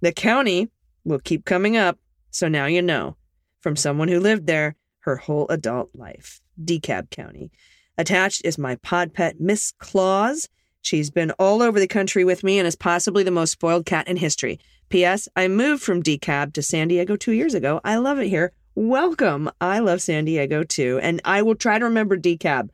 [0.00, 0.70] The county
[1.04, 1.98] will keep coming up,
[2.30, 3.16] so now you know.
[3.60, 6.40] From someone who lived there her whole adult life.
[6.62, 7.50] DeKalb County.
[7.96, 10.48] Attached is my pod pet, Miss Claus.
[10.82, 14.08] She's been all over the country with me and is possibly the most spoiled cat
[14.08, 14.58] in history.
[14.90, 15.28] P.S.
[15.34, 17.80] I moved from DeKalb to San Diego two years ago.
[17.84, 18.52] I love it here.
[18.74, 19.50] Welcome.
[19.60, 21.00] I love San Diego too.
[21.02, 22.70] And I will try to remember DeKalb,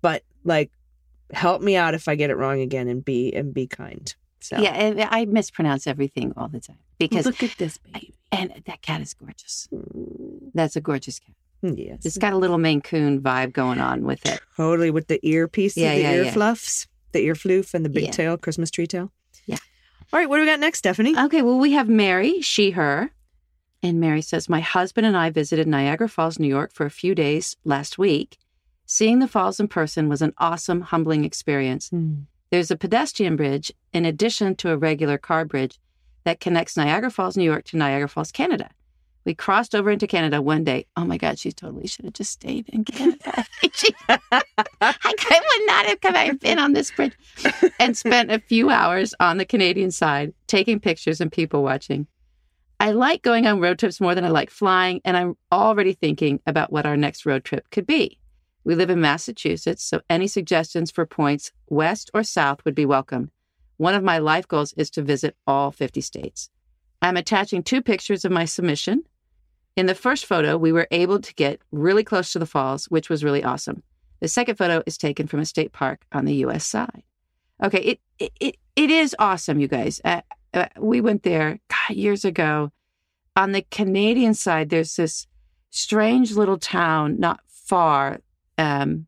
[0.00, 0.70] but like,
[1.32, 4.14] help me out if I get it wrong again and be and be kind.
[4.40, 8.14] So Yeah, and I mispronounce everything all the time because look at this baby.
[8.32, 9.68] and that cat is gorgeous.
[9.72, 10.50] Mm.
[10.54, 11.34] That's a gorgeous cat.
[11.62, 14.40] Yes, It's got a little Maine Coon vibe going on with it.
[14.56, 16.32] totally with the earpiece, Yeah, the yeah, ear yeah.
[16.32, 18.10] fluffs, the ear floof, and the big Yeah.
[18.10, 19.12] tail, Christmas tree tail.
[19.46, 19.58] Yeah.
[20.12, 21.16] All right, what do we got next, Stephanie?
[21.16, 23.12] Okay, well, we have Mary, she, her.
[23.80, 27.14] And Mary says, My husband and I visited Niagara Falls, New York for a few
[27.14, 28.38] days last week.
[28.86, 31.88] Seeing the falls in person was an awesome, humbling experience.
[31.88, 32.22] Hmm.
[32.50, 35.78] There's a pedestrian bridge in addition to a regular car bridge
[36.24, 38.70] that connects Niagara Falls, New York to Niagara Falls, Canada.
[39.24, 40.86] We crossed over into Canada one day.
[40.96, 43.46] Oh my God, she totally should have just stayed in Canada.
[43.72, 44.20] she, I
[44.80, 47.14] would not have come I've been on this bridge
[47.78, 52.06] and spent a few hours on the Canadian side taking pictures and people watching.
[52.80, 56.40] I like going on road trips more than I like flying, and I'm already thinking
[56.48, 58.18] about what our next road trip could be.
[58.64, 63.30] We live in Massachusetts, so any suggestions for points west or south would be welcome.
[63.76, 66.48] One of my life goals is to visit all 50 states.
[67.00, 69.02] I'm attaching two pictures of my submission.
[69.74, 73.10] In the first photo, we were able to get really close to the falls, which
[73.10, 73.82] was really awesome.
[74.20, 77.02] The second photo is taken from a state park on the US side.
[77.62, 80.00] Okay, it it it, it is awesome, you guys.
[80.04, 80.20] Uh,
[80.54, 82.70] uh, we went there God, years ago.
[83.34, 85.26] On the Canadian side, there's this
[85.70, 88.20] strange little town not far
[88.62, 89.06] um,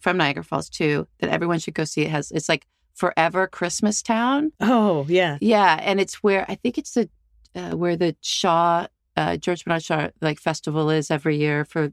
[0.00, 2.02] from Niagara Falls too that everyone should go see.
[2.02, 4.52] It has it's like Forever Christmas Town.
[4.60, 5.36] Oh, yeah.
[5.40, 7.08] Yeah, and it's where I think it's the
[7.54, 11.92] uh, where the Shaw uh, George Bernard Shaw like festival is every year for.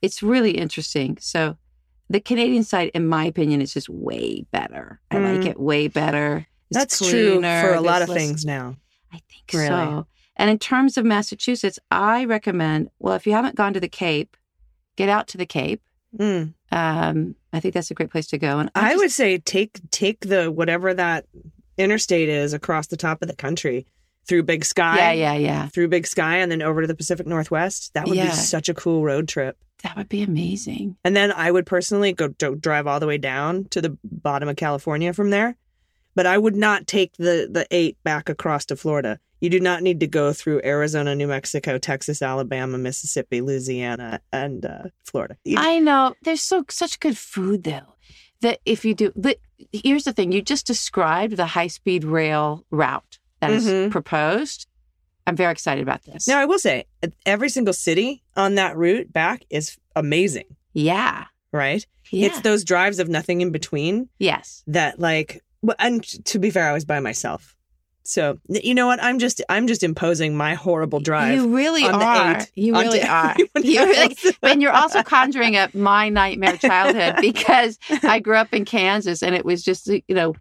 [0.00, 1.18] It's really interesting.
[1.20, 1.56] So,
[2.08, 5.00] the Canadian side, in my opinion, is just way better.
[5.10, 5.46] I like Mm.
[5.50, 6.46] it way better.
[6.70, 8.76] It's That's true for a lot of less- things now.
[9.12, 9.66] I think Really?
[9.68, 10.06] so.
[10.36, 12.90] And in terms of Massachusetts, I recommend.
[13.00, 14.36] Well, if you haven't gone to the Cape,
[14.96, 15.82] get out to the Cape.
[16.16, 16.54] Mm.
[16.72, 18.58] Um, I think that's a great place to go.
[18.58, 21.26] And I just- would say take take the whatever that
[21.76, 23.86] interstate is across the top of the country
[24.26, 24.96] through Big Sky.
[24.96, 25.66] yeah, yeah, yeah.
[25.68, 27.94] Through Big Sky and then over to the Pacific Northwest.
[27.94, 28.26] That would Yeah.
[28.26, 29.56] be such a cool road trip.
[29.84, 30.96] That would be amazing.
[31.04, 34.48] And then I would personally go, go drive all the way down to the bottom
[34.48, 35.56] of California from there.
[36.14, 39.20] But I would not take the the eight back across to Florida.
[39.40, 44.66] You do not need to go through Arizona, New Mexico, Texas, Alabama, Mississippi, Louisiana, and
[44.66, 45.36] uh, Florida.
[45.44, 46.14] You- I know.
[46.24, 47.94] There's so such good food though.
[48.40, 49.38] That if you do, but
[49.72, 53.90] here's the thing: you just described the high speed rail route that is Mhm.
[53.90, 54.66] proposed.
[55.26, 56.26] I'm very excited about this.
[56.26, 56.84] now I will say,
[57.26, 60.46] every single city on that route back is amazing.
[60.72, 61.84] yeah, Right?
[62.10, 66.50] yeah, It's those drives of nothing in between yes, that like well, and to be
[66.50, 67.56] fair, I was by myself.
[68.08, 69.02] So you know what?
[69.02, 71.34] I'm just I'm just imposing my horrible drive.
[71.34, 72.40] You really on the are.
[72.40, 73.36] eight You really are.
[73.54, 78.64] You really, and you're also conjuring up my nightmare childhood because I grew up in
[78.64, 80.34] Kansas and it was just you know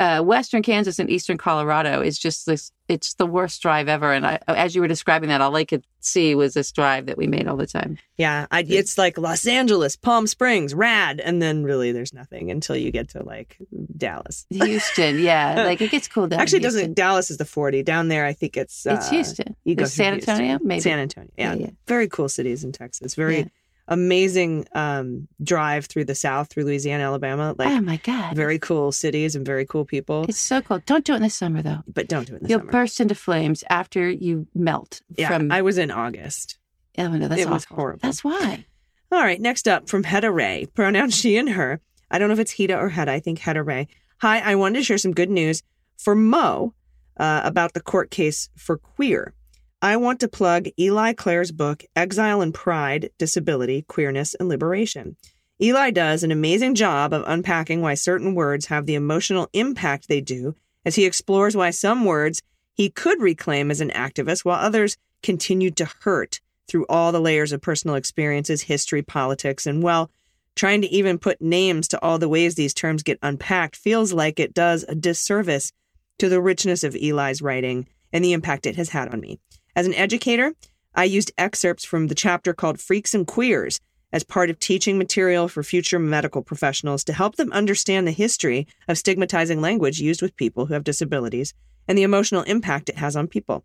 [0.00, 2.72] uh, western Kansas and eastern Colorado is just this.
[2.88, 4.12] It's the worst drive ever.
[4.14, 7.18] And I, as you were describing that, all I could see was this drive that
[7.18, 7.98] we made all the time.
[8.16, 12.76] Yeah, I, it's like Los Angeles, Palm Springs, rad, and then really there's nothing until
[12.76, 13.58] you get to like
[13.96, 14.46] Dallas.
[14.50, 16.40] Houston, yeah, like it gets cool down.
[16.40, 17.82] Actually, it doesn't Dallas is the 40.
[17.82, 19.54] Down there, I think it's uh, It's Houston.
[19.64, 20.34] You go San Houston.
[20.34, 20.80] Antonio, maybe.
[20.80, 21.30] San Antonio.
[21.36, 21.70] Yeah, Yeah, yeah.
[21.86, 23.14] very cool cities in Texas.
[23.14, 23.44] Very Yeah.
[23.88, 27.54] Amazing um, drive through the South, through Louisiana, Alabama.
[27.58, 30.26] Like oh my god, very cool cities and very cool people.
[30.28, 30.80] It's so cool.
[30.86, 31.80] Don't do it in the summer though.
[31.86, 32.50] but don't do it in the summer.
[32.50, 32.72] You'll summer.
[32.72, 35.50] burst into flames after you melt yeah, from.
[35.50, 36.58] I was in August.
[36.98, 38.00] oh no, that's it was horrible.
[38.02, 38.64] That's why.
[39.10, 41.80] All right, next up from Hedda Ray, pronoun she and her.
[42.10, 43.10] I don't know if it's Hida or Hedda.
[43.10, 43.88] I think Hedda Ray.
[44.20, 45.62] Hi, I wanted to share some good news
[45.96, 46.74] for Mo
[47.18, 49.34] uh, about the court case for queer.
[49.80, 55.16] I want to plug Eli Clare's book, Exile and Pride Disability, Queerness, and Liberation.
[55.62, 60.20] Eli does an amazing job of unpacking why certain words have the emotional impact they
[60.20, 62.42] do as he explores why some words
[62.74, 67.52] he could reclaim as an activist while others continued to hurt through all the layers
[67.52, 70.10] of personal experiences, history, politics, and well,
[70.56, 74.40] trying to even put names to all the ways these terms get unpacked feels like
[74.40, 75.70] it does a disservice
[76.18, 79.38] to the richness of Eli's writing and the impact it has had on me.
[79.78, 80.54] As an educator,
[80.96, 83.78] I used excerpts from the chapter called Freaks and Queers
[84.12, 88.66] as part of teaching material for future medical professionals to help them understand the history
[88.88, 91.54] of stigmatizing language used with people who have disabilities
[91.86, 93.64] and the emotional impact it has on people.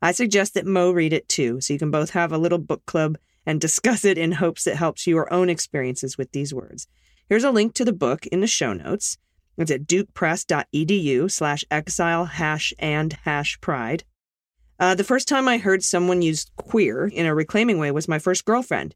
[0.00, 2.86] I suggest that Mo read it too, so you can both have a little book
[2.86, 6.86] club and discuss it in hopes it helps your own experiences with these words.
[7.28, 9.18] Here's a link to the book in the show notes.
[9.56, 14.04] It's at dukepress.edu slash exile hash and hash pride.
[14.78, 18.18] Uh, the first time I heard someone use queer in a reclaiming way was my
[18.18, 18.94] first girlfriend.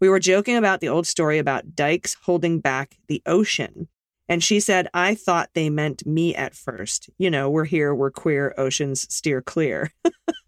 [0.00, 3.88] We were joking about the old story about dikes holding back the ocean.
[4.28, 7.10] And she said, I thought they meant me at first.
[7.18, 9.92] You know, we're here, we're queer, oceans steer clear.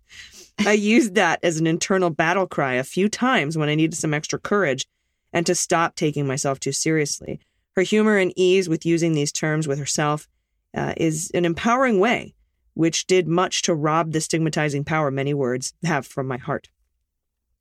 [0.60, 4.14] I used that as an internal battle cry a few times when I needed some
[4.14, 4.86] extra courage
[5.32, 7.40] and to stop taking myself too seriously.
[7.74, 10.28] Her humor and ease with using these terms with herself
[10.74, 12.34] uh, is an empowering way,
[12.76, 16.68] which did much to rob the stigmatizing power many words have from my heart.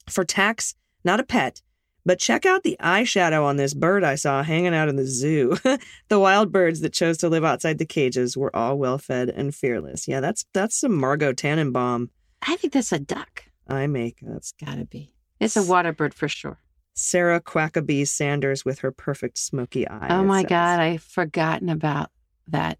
[0.09, 1.61] For tax, not a pet,
[2.05, 5.57] but check out the eyeshadow on this bird I saw hanging out in the zoo.
[6.09, 9.55] the wild birds that chose to live outside the cages were all well fed and
[9.55, 10.07] fearless.
[10.07, 12.09] Yeah, that's that's some Margot Tenenbaum
[12.47, 13.45] I think that's a duck.
[13.68, 15.13] I make that's gotta be.
[15.39, 16.59] It's a water bird for sure.
[16.93, 20.07] Sarah Quackabee Sanders with her perfect smoky eye.
[20.11, 20.43] oh my.
[20.43, 22.11] God, I've forgotten about
[22.47, 22.78] that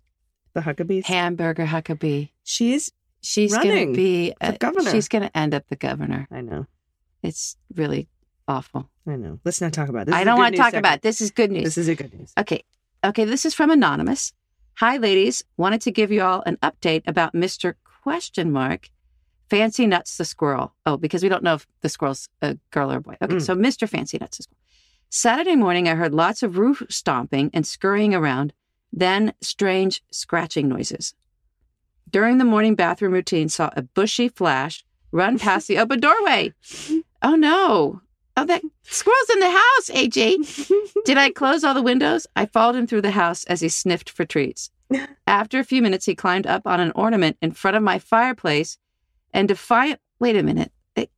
[0.56, 1.06] The Huckabees.
[1.06, 2.30] hamburger Huckabee.
[2.44, 2.92] She's,
[3.22, 4.90] She's gonna be a, governor.
[4.90, 6.28] She's gonna end up the governor.
[6.32, 6.66] I know,
[7.22, 8.08] It's really
[8.48, 8.90] awful.
[9.08, 9.40] I know.
[9.46, 10.06] Let's not talk about it.
[10.08, 10.16] this.
[10.16, 10.82] I don't want to talk segment.
[10.86, 11.02] about it.
[11.04, 11.22] this.
[11.22, 11.64] Is good news.
[11.66, 12.34] This is a good news.
[12.38, 12.64] Okay.
[13.04, 14.34] Okay, this is from Anonymous.
[14.80, 15.44] Hi, ladies.
[15.58, 17.76] Wanted to give you all an update about Mr.
[18.04, 18.90] Question Mark
[19.50, 20.74] Fancy Nuts the Squirrel.
[20.86, 23.16] Oh, because we don't know if the squirrel's a girl or a boy.
[23.22, 23.42] Okay, Mm.
[23.42, 23.88] so Mr.
[23.90, 24.60] Fancy Nuts the Squirrel.
[25.10, 28.54] Saturday morning, I heard lots of roof stomping and scurrying around,
[28.96, 31.14] then strange scratching noises.
[32.10, 36.54] During the morning bathroom routine, saw a bushy flash run past the open doorway.
[37.22, 38.02] Oh no.
[38.38, 40.70] Oh, that squirrel's in the house, AJ.
[41.06, 42.28] Did I close all the windows?
[42.36, 44.72] I followed him through the house as he sniffed for treats.
[45.28, 48.78] After a few minutes, he climbed up on an ornament in front of my fireplace
[49.34, 50.02] and defiant.
[50.20, 50.72] Wait a minute.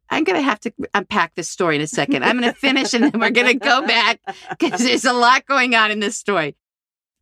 [0.10, 2.24] I'm going to have to unpack this story in a second.
[2.24, 4.22] I'm going to finish and then we're going to go back
[4.58, 6.56] because there's a lot going on in this story.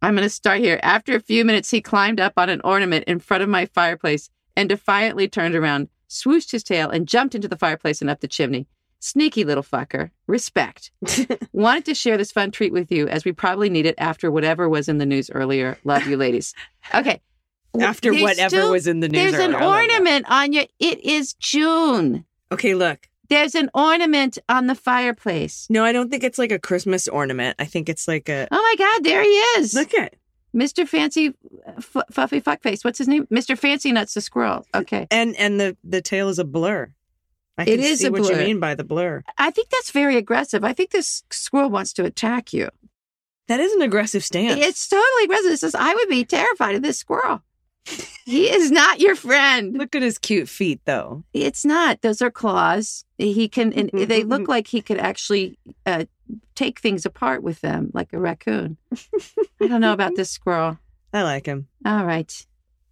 [0.05, 0.79] I'm going to start here.
[0.83, 4.29] After a few minutes, he climbed up on an ornament in front of my fireplace
[4.55, 8.27] and defiantly turned around, swooshed his tail, and jumped into the fireplace and up the
[8.27, 8.67] chimney.
[8.99, 10.11] Sneaky little fucker.
[10.27, 10.91] Respect.
[11.53, 14.69] Wanted to share this fun treat with you as we probably need it after whatever
[14.69, 15.79] was in the news earlier.
[15.83, 16.53] Love you, ladies.
[16.93, 17.19] Okay.
[17.79, 19.19] After There's whatever still- was in the news.
[19.19, 19.31] Earlier.
[19.31, 19.67] There's an earlier.
[19.67, 20.65] I ornament on your.
[20.77, 22.25] It is June.
[22.51, 23.09] Okay, look.
[23.29, 25.67] There's an ornament on the fireplace.
[25.69, 27.55] No, I don't think it's like a Christmas ornament.
[27.59, 28.47] I think it's like a.
[28.51, 29.73] Oh my God, there he is.
[29.73, 30.15] Look at.
[30.55, 30.87] Mr.
[30.87, 31.33] Fancy
[31.77, 32.85] F- Fuffy Fuckface.
[32.85, 33.27] What's his name?
[33.27, 33.57] Mr.
[33.57, 34.65] Fancy Nuts the Squirrel.
[34.73, 35.05] Okay.
[35.11, 36.93] And and the the tail is a blur.
[37.57, 39.23] I It can is see a what you mean by the blur.
[39.37, 40.63] I think that's very aggressive.
[40.63, 42.69] I think this squirrel wants to attack you.
[43.47, 44.59] That is an aggressive stance.
[44.59, 45.51] It's totally aggressive.
[45.51, 47.43] It says, I would be terrified of this squirrel.
[48.25, 49.77] He is not your friend.
[49.77, 51.23] Look at his cute feet, though.
[51.33, 52.01] It's not.
[52.01, 53.05] Those are claws.
[53.17, 56.05] He can, and they look like he could actually uh,
[56.55, 58.77] take things apart with them, like a raccoon.
[59.61, 60.77] I don't know about this squirrel.
[61.13, 61.67] I like him.
[61.85, 62.45] All right.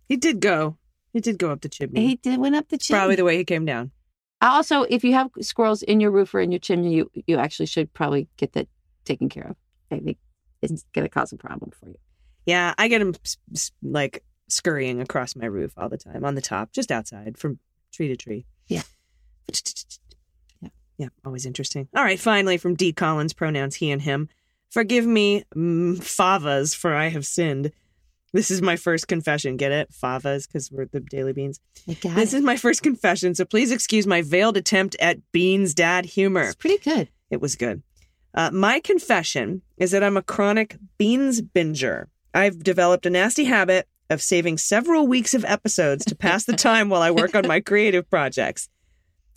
[0.08, 0.78] He did go.
[1.12, 2.08] He did go up the chimney.
[2.08, 3.00] He did went up the chimney.
[3.00, 3.92] Probably the way he came down.
[4.42, 7.66] Also, if you have squirrels in your roof or in your chimney, you you actually
[7.66, 8.68] should probably get that
[9.06, 9.56] taken care of.
[9.92, 10.18] I think
[10.62, 11.98] it's going to cause a problem for you.
[12.46, 13.02] Yeah, I get
[13.54, 17.60] s- like scurrying across my roof all the time on the top, just outside from
[17.92, 18.46] tree to tree.
[18.68, 18.84] Yeah.
[20.62, 20.70] Yeah.
[20.98, 21.08] Yeah.
[21.26, 21.88] Always interesting.
[21.96, 22.20] All right.
[22.20, 22.94] Finally, from D.
[22.94, 24.30] Collins, pronouns he and him.
[24.70, 27.72] Forgive me, mm, favas, for I have sinned.
[28.32, 29.58] This is my first confession.
[29.58, 29.92] Get it?
[29.92, 31.60] Favas, because we're the Daily Beans.
[31.86, 32.38] This it.
[32.38, 36.42] is my first confession, so please excuse my veiled attempt at Beans Dad humor.
[36.42, 37.10] It's pretty good.
[37.30, 37.84] It was good.
[38.34, 42.08] Uh, my confession is that I'm a chronic beans binger.
[42.34, 46.90] I've developed a nasty habit of saving several weeks of episodes to pass the time
[46.90, 48.70] while I work on my creative projects.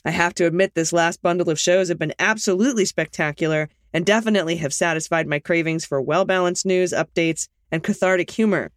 [0.05, 4.57] I have to admit, this last bundle of shows have been absolutely spectacular and definitely
[4.57, 8.71] have satisfied my cravings for well balanced news, updates, and cathartic humor.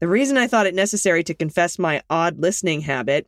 [0.00, 3.26] The reason I thought it necessary to confess my odd listening habit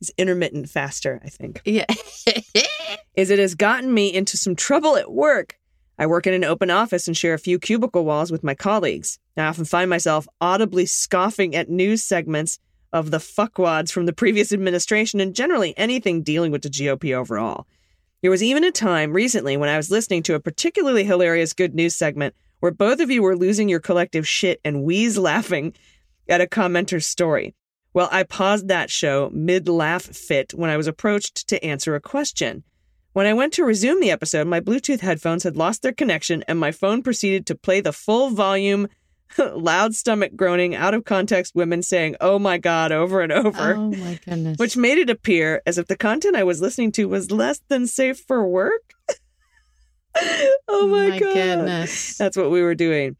[0.00, 1.84] is intermittent faster, I think Yeah.
[3.14, 5.58] is it has gotten me into some trouble at work.
[5.98, 9.18] I work in an open office and share a few cubicle walls with my colleagues.
[9.36, 12.58] I often find myself audibly scoffing at news segments
[12.92, 17.66] of the fuckwads from the previous administration and generally anything dealing with the GOP overall.
[18.22, 21.74] There was even a time recently when I was listening to a particularly hilarious good
[21.74, 25.74] news segment where both of you were losing your collective shit and wheeze laughing
[26.28, 27.54] at a commenter's story.
[27.92, 32.00] Well, I paused that show mid laugh fit when I was approached to answer a
[32.00, 32.62] question.
[33.18, 36.56] When I went to resume the episode, my Bluetooth headphones had lost their connection and
[36.56, 38.86] my phone proceeded to play the full volume,
[39.38, 43.90] loud stomach groaning, out of context women saying, oh my God, over and over, oh
[43.90, 44.56] my goodness.
[44.58, 47.88] which made it appear as if the content I was listening to was less than
[47.88, 48.94] safe for work.
[50.68, 51.34] oh my, God.
[51.34, 52.16] goodness.
[52.18, 53.16] That's what we were doing.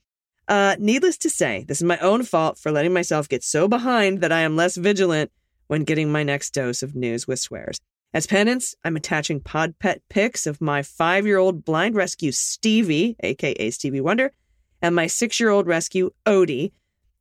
[0.47, 4.21] Uh, needless to say, this is my own fault for letting myself get so behind
[4.21, 5.33] that I am less vigilant
[5.67, 7.81] when getting my next dose of news with swears.
[8.15, 13.17] As penance, I'm attaching pod pet pics of my five year old blind rescue Stevie,
[13.21, 14.33] aka Stevie Wonder,
[14.81, 16.73] and my six year old rescue, Odie,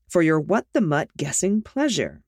[0.07, 2.21] for your what the mutt guessing pleasure.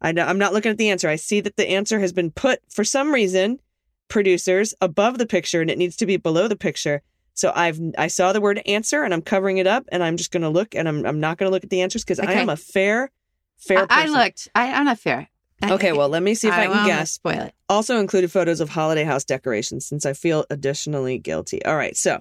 [0.00, 1.08] I know, I'm not looking at the answer.
[1.08, 3.60] I see that the answer has been put for some reason,
[4.08, 7.02] producers, above the picture and it needs to be below the picture.
[7.34, 10.30] So I've I saw the word answer and I'm covering it up and I'm just
[10.30, 12.32] going to look and I'm I'm not going to look at the answers because I
[12.32, 13.10] am a fair
[13.56, 14.48] fair I, I looked.
[14.54, 15.29] I, I'm not fair.
[15.62, 17.12] I- Okay, well, let me see if I, can guess.
[17.12, 17.54] Spoil it.
[17.68, 21.64] Also included photos of holiday house decorations since I feel additionally guilty.
[21.64, 22.20] All right, so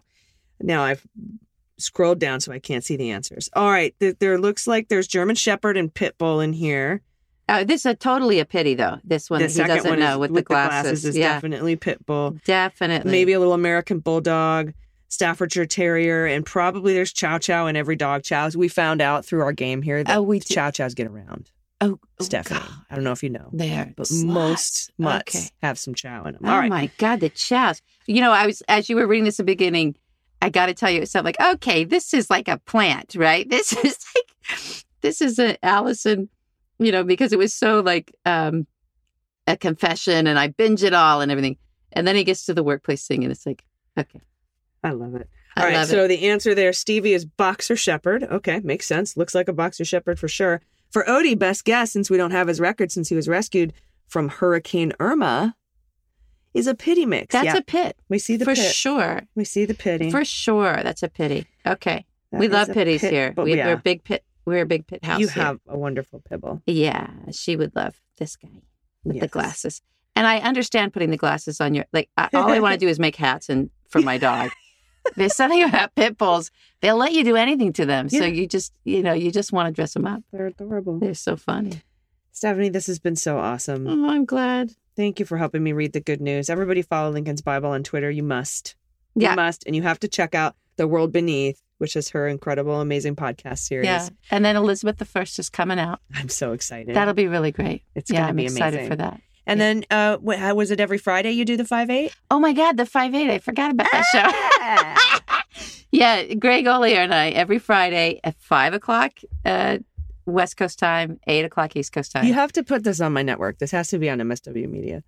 [0.61, 1.05] now I've
[1.77, 3.49] scrolled down so I can't see the answers.
[3.53, 7.01] All right, th- there looks like there's German Shepherd and Pit Bull in here.
[7.47, 8.97] Oh, this is totally a pity though.
[9.03, 11.03] This one the he second doesn't one know is, with, the glasses.
[11.05, 12.37] is yeah, definitely Pit Bull.
[12.45, 13.09] definitely.
[13.11, 14.73] Maybe a little American Bulldog,
[15.07, 18.55] Staffordshire Terrier, and probably there's Chow Chow in every dog chows.
[18.55, 20.39] We found out through our game here that Oh, we.
[20.41, 21.49] Chow Chows get around.
[21.81, 22.69] Oh, oh, Stephanie, God.
[22.89, 24.25] I don't know if you know, There, but sluts.
[24.25, 25.49] most mutts Okay.
[25.61, 26.41] have some Chow in them.
[26.45, 26.69] Oh All right.
[26.69, 27.81] my God, the chows.
[28.05, 29.95] You know, I was as you were reading this at the beginning.
[30.41, 33.47] I got to tell you, something like, okay, this is like a plant, right?
[33.49, 36.29] This is like, this is a Allison,
[36.79, 38.67] you know, because it was so like um
[39.47, 41.57] a confession, and I binge it all and everything.
[41.91, 43.63] And then he gets to the workplace thing, and it's like,
[43.97, 44.21] okay,
[44.83, 45.29] I love it.
[45.55, 46.07] I All right, love so it.
[46.09, 48.23] the answer there, Stevie, is boxer shepherd.
[48.23, 49.17] Okay, makes sense.
[49.17, 50.61] Looks like a boxer shepherd for sure.
[50.91, 53.73] For Odie, best guess, since we don't have his record since he was rescued
[54.07, 55.55] from Hurricane Irma,
[56.53, 57.33] is a pity mix.
[57.33, 58.73] That's yeah, a pit we see the for pit.
[58.73, 59.21] sure.
[59.35, 60.09] We see the pity.
[60.09, 61.45] For sure, that's a pity.
[61.65, 63.33] Okay, That we love pities pit, here.
[63.37, 64.23] We, yeah, We're a big pit.
[64.45, 65.19] We're a big pit house.
[65.19, 65.43] you here.
[65.43, 66.61] have a wonderful pibble.
[66.65, 68.49] Yeah, she would love this guy
[69.03, 69.81] with the glasses.
[70.15, 72.09] And I understand putting the glasses on your like.
[72.17, 74.49] I, all I want to do is make hats and for my dog.
[75.15, 76.51] There's something about pit bulls;
[76.81, 78.09] they'll let you do anything to them.
[78.09, 80.23] So you just, you know, you just want to dress them up.
[80.31, 80.99] They're adorable.
[80.99, 81.81] They're so funny.
[82.31, 83.87] Stephanie, this has been so awesome.
[83.87, 84.71] Oh, I'm glad.
[84.95, 86.49] Thank you for helping me read the good news.
[86.49, 88.09] Everybody follow Lincoln's Bible on Twitter.
[88.09, 88.75] You must.
[89.15, 89.31] Yeah.
[89.31, 89.63] You must.
[89.65, 93.59] And you have to check out The World Beneath, which is her incredible, amazing podcast
[93.59, 93.85] series.
[93.85, 95.99] Yeah, and then Elizabeth the First is coming out.
[96.13, 96.95] I'm so excited.
[96.95, 97.83] That'll be really great.
[97.95, 98.89] It's yeah, I'm be excited amazing.
[98.89, 99.21] for that.
[99.45, 102.13] And then, uh, what, how was it every Friday you do the 5 8?
[102.29, 103.29] Oh my God, the five eight!
[103.31, 105.65] I forgot about that show.
[105.91, 109.13] yeah, Greg Olear and I every Friday at five o'clock
[109.45, 109.79] uh,
[110.25, 112.25] West Coast time, eight o'clock East Coast time.
[112.25, 113.57] You have to put this on my network.
[113.57, 115.03] This has to be on MSW Media.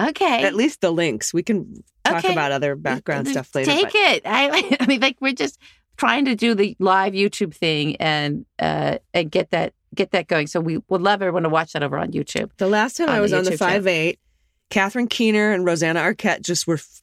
[0.00, 1.32] okay, At least the links.
[1.32, 2.32] We can talk Okay.
[2.32, 3.70] about other background stuff later.
[3.70, 4.22] Take but- it.
[4.24, 5.58] I, I mean, like we're just
[5.96, 10.46] trying to do the live YouTube thing and uh, and get that get that going.
[10.46, 12.50] So we would love everyone to watch that over on YouTube.
[12.58, 13.74] The last time I the was on the YouTube channel.
[13.74, 14.18] 5 8,
[14.70, 17.02] Catherine Keener and Rosanna Arquette just were f-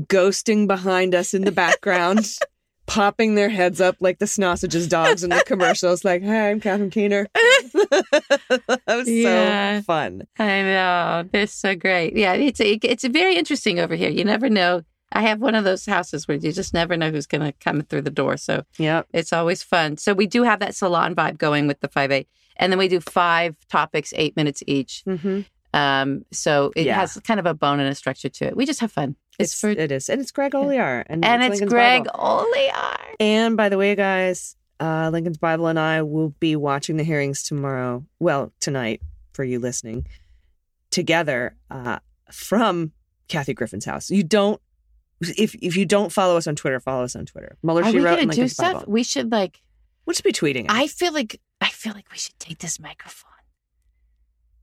[0.00, 2.36] ghosting behind us in the background,
[2.86, 6.90] popping their heads up like the Snausages dogs in the commercials, like, hi, I'm Catherine
[6.90, 7.26] Keener.
[7.34, 9.78] that was Yeah.
[9.78, 10.22] so fun.
[10.38, 12.16] I know they're so great.
[12.16, 14.10] Yeah, it's a, it's very interesting over here.
[14.10, 14.82] You never know.
[15.14, 17.80] I have one of those houses where you just never know who's going to come
[17.82, 18.36] through the door.
[18.36, 19.96] So yeah, it's always fun.
[19.96, 22.88] So we do have that salon vibe going with the five eight, and then we
[22.88, 25.02] do five topics, eight minutes each.
[25.06, 25.40] Mm-hmm.
[25.72, 26.96] Um, so it Yeah.
[27.00, 28.56] has kind of a bone and a structure to it.
[28.56, 29.16] We just have fun.
[29.38, 30.08] It's, It's, for it is.
[30.08, 31.04] And it's Greg Olear.
[31.08, 32.44] And, and it's Lincoln's Greg Bible.
[32.46, 32.96] Olear.
[33.18, 37.42] And by the way, guys, uh, Lincoln's Bible and I will be watching the hearings
[37.42, 38.04] tomorrow.
[38.20, 39.00] Well, tonight
[39.32, 40.06] for you listening
[40.90, 41.98] together uh,
[42.30, 42.92] from
[43.28, 44.10] Kathy Griffin's house.
[44.10, 44.60] You don't.
[45.30, 47.56] If if you don't follow us on Twitter, follow us on Twitter.
[47.62, 48.72] Mueller Are she we wrote gonna and do stuff?
[48.74, 48.92] Bible.
[48.92, 49.60] We should like.
[50.06, 50.66] We'll just be tweeting.
[50.68, 53.30] I feel like I feel like we should take this microphone.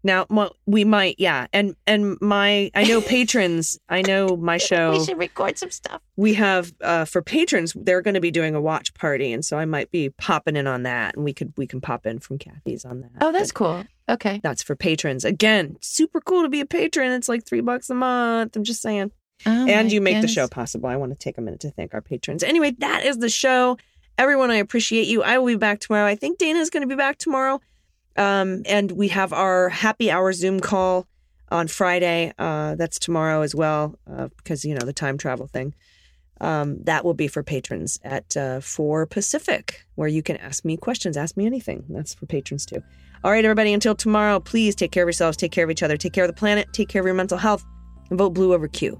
[0.03, 0.26] now
[0.66, 1.45] we might, yeah.
[1.53, 3.80] And and my I know patrons.
[3.89, 4.91] I know my show.
[4.91, 6.01] We should record some stuff.
[6.16, 9.57] we have uh for patrons they're going to be doing a watch party and so
[9.57, 12.38] i might be popping in on that and we could we can pop in from
[12.38, 13.84] kathy's on that Oh, that's But cool.
[14.09, 14.39] Okay.
[14.43, 17.95] that's for patrons again super cool to be a patron it's like three bucks a
[17.95, 19.12] month i'm just saying
[19.45, 20.89] Oh, and you make the show possible.
[20.89, 22.43] I want to take a minute to thank our patrons.
[22.43, 23.77] Anyway that is the show.
[24.17, 25.23] Everyone i appreciate you.
[25.23, 26.05] I will be back tomorrow.
[26.05, 27.61] I think dana is going to be back tomorrow.
[28.17, 31.07] Um and we have our happy hour zoom call
[31.49, 32.33] on friday.
[32.37, 35.73] Uh that's tomorrow as well uh, because you know the time travel thing.
[36.41, 40.75] Um, that will be for patrons at uh, 4 Pacific, where you can ask me
[40.75, 41.85] questions, ask me anything.
[41.87, 42.81] That's for patrons too.
[43.23, 45.97] All right, everybody, until tomorrow, please take care of yourselves, take care of each other,
[45.97, 47.63] take care of the planet, take care of your mental health,
[48.09, 48.99] and vote blue over Q.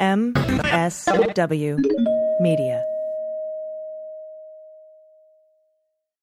[0.00, 1.76] MSW
[2.40, 2.89] Media.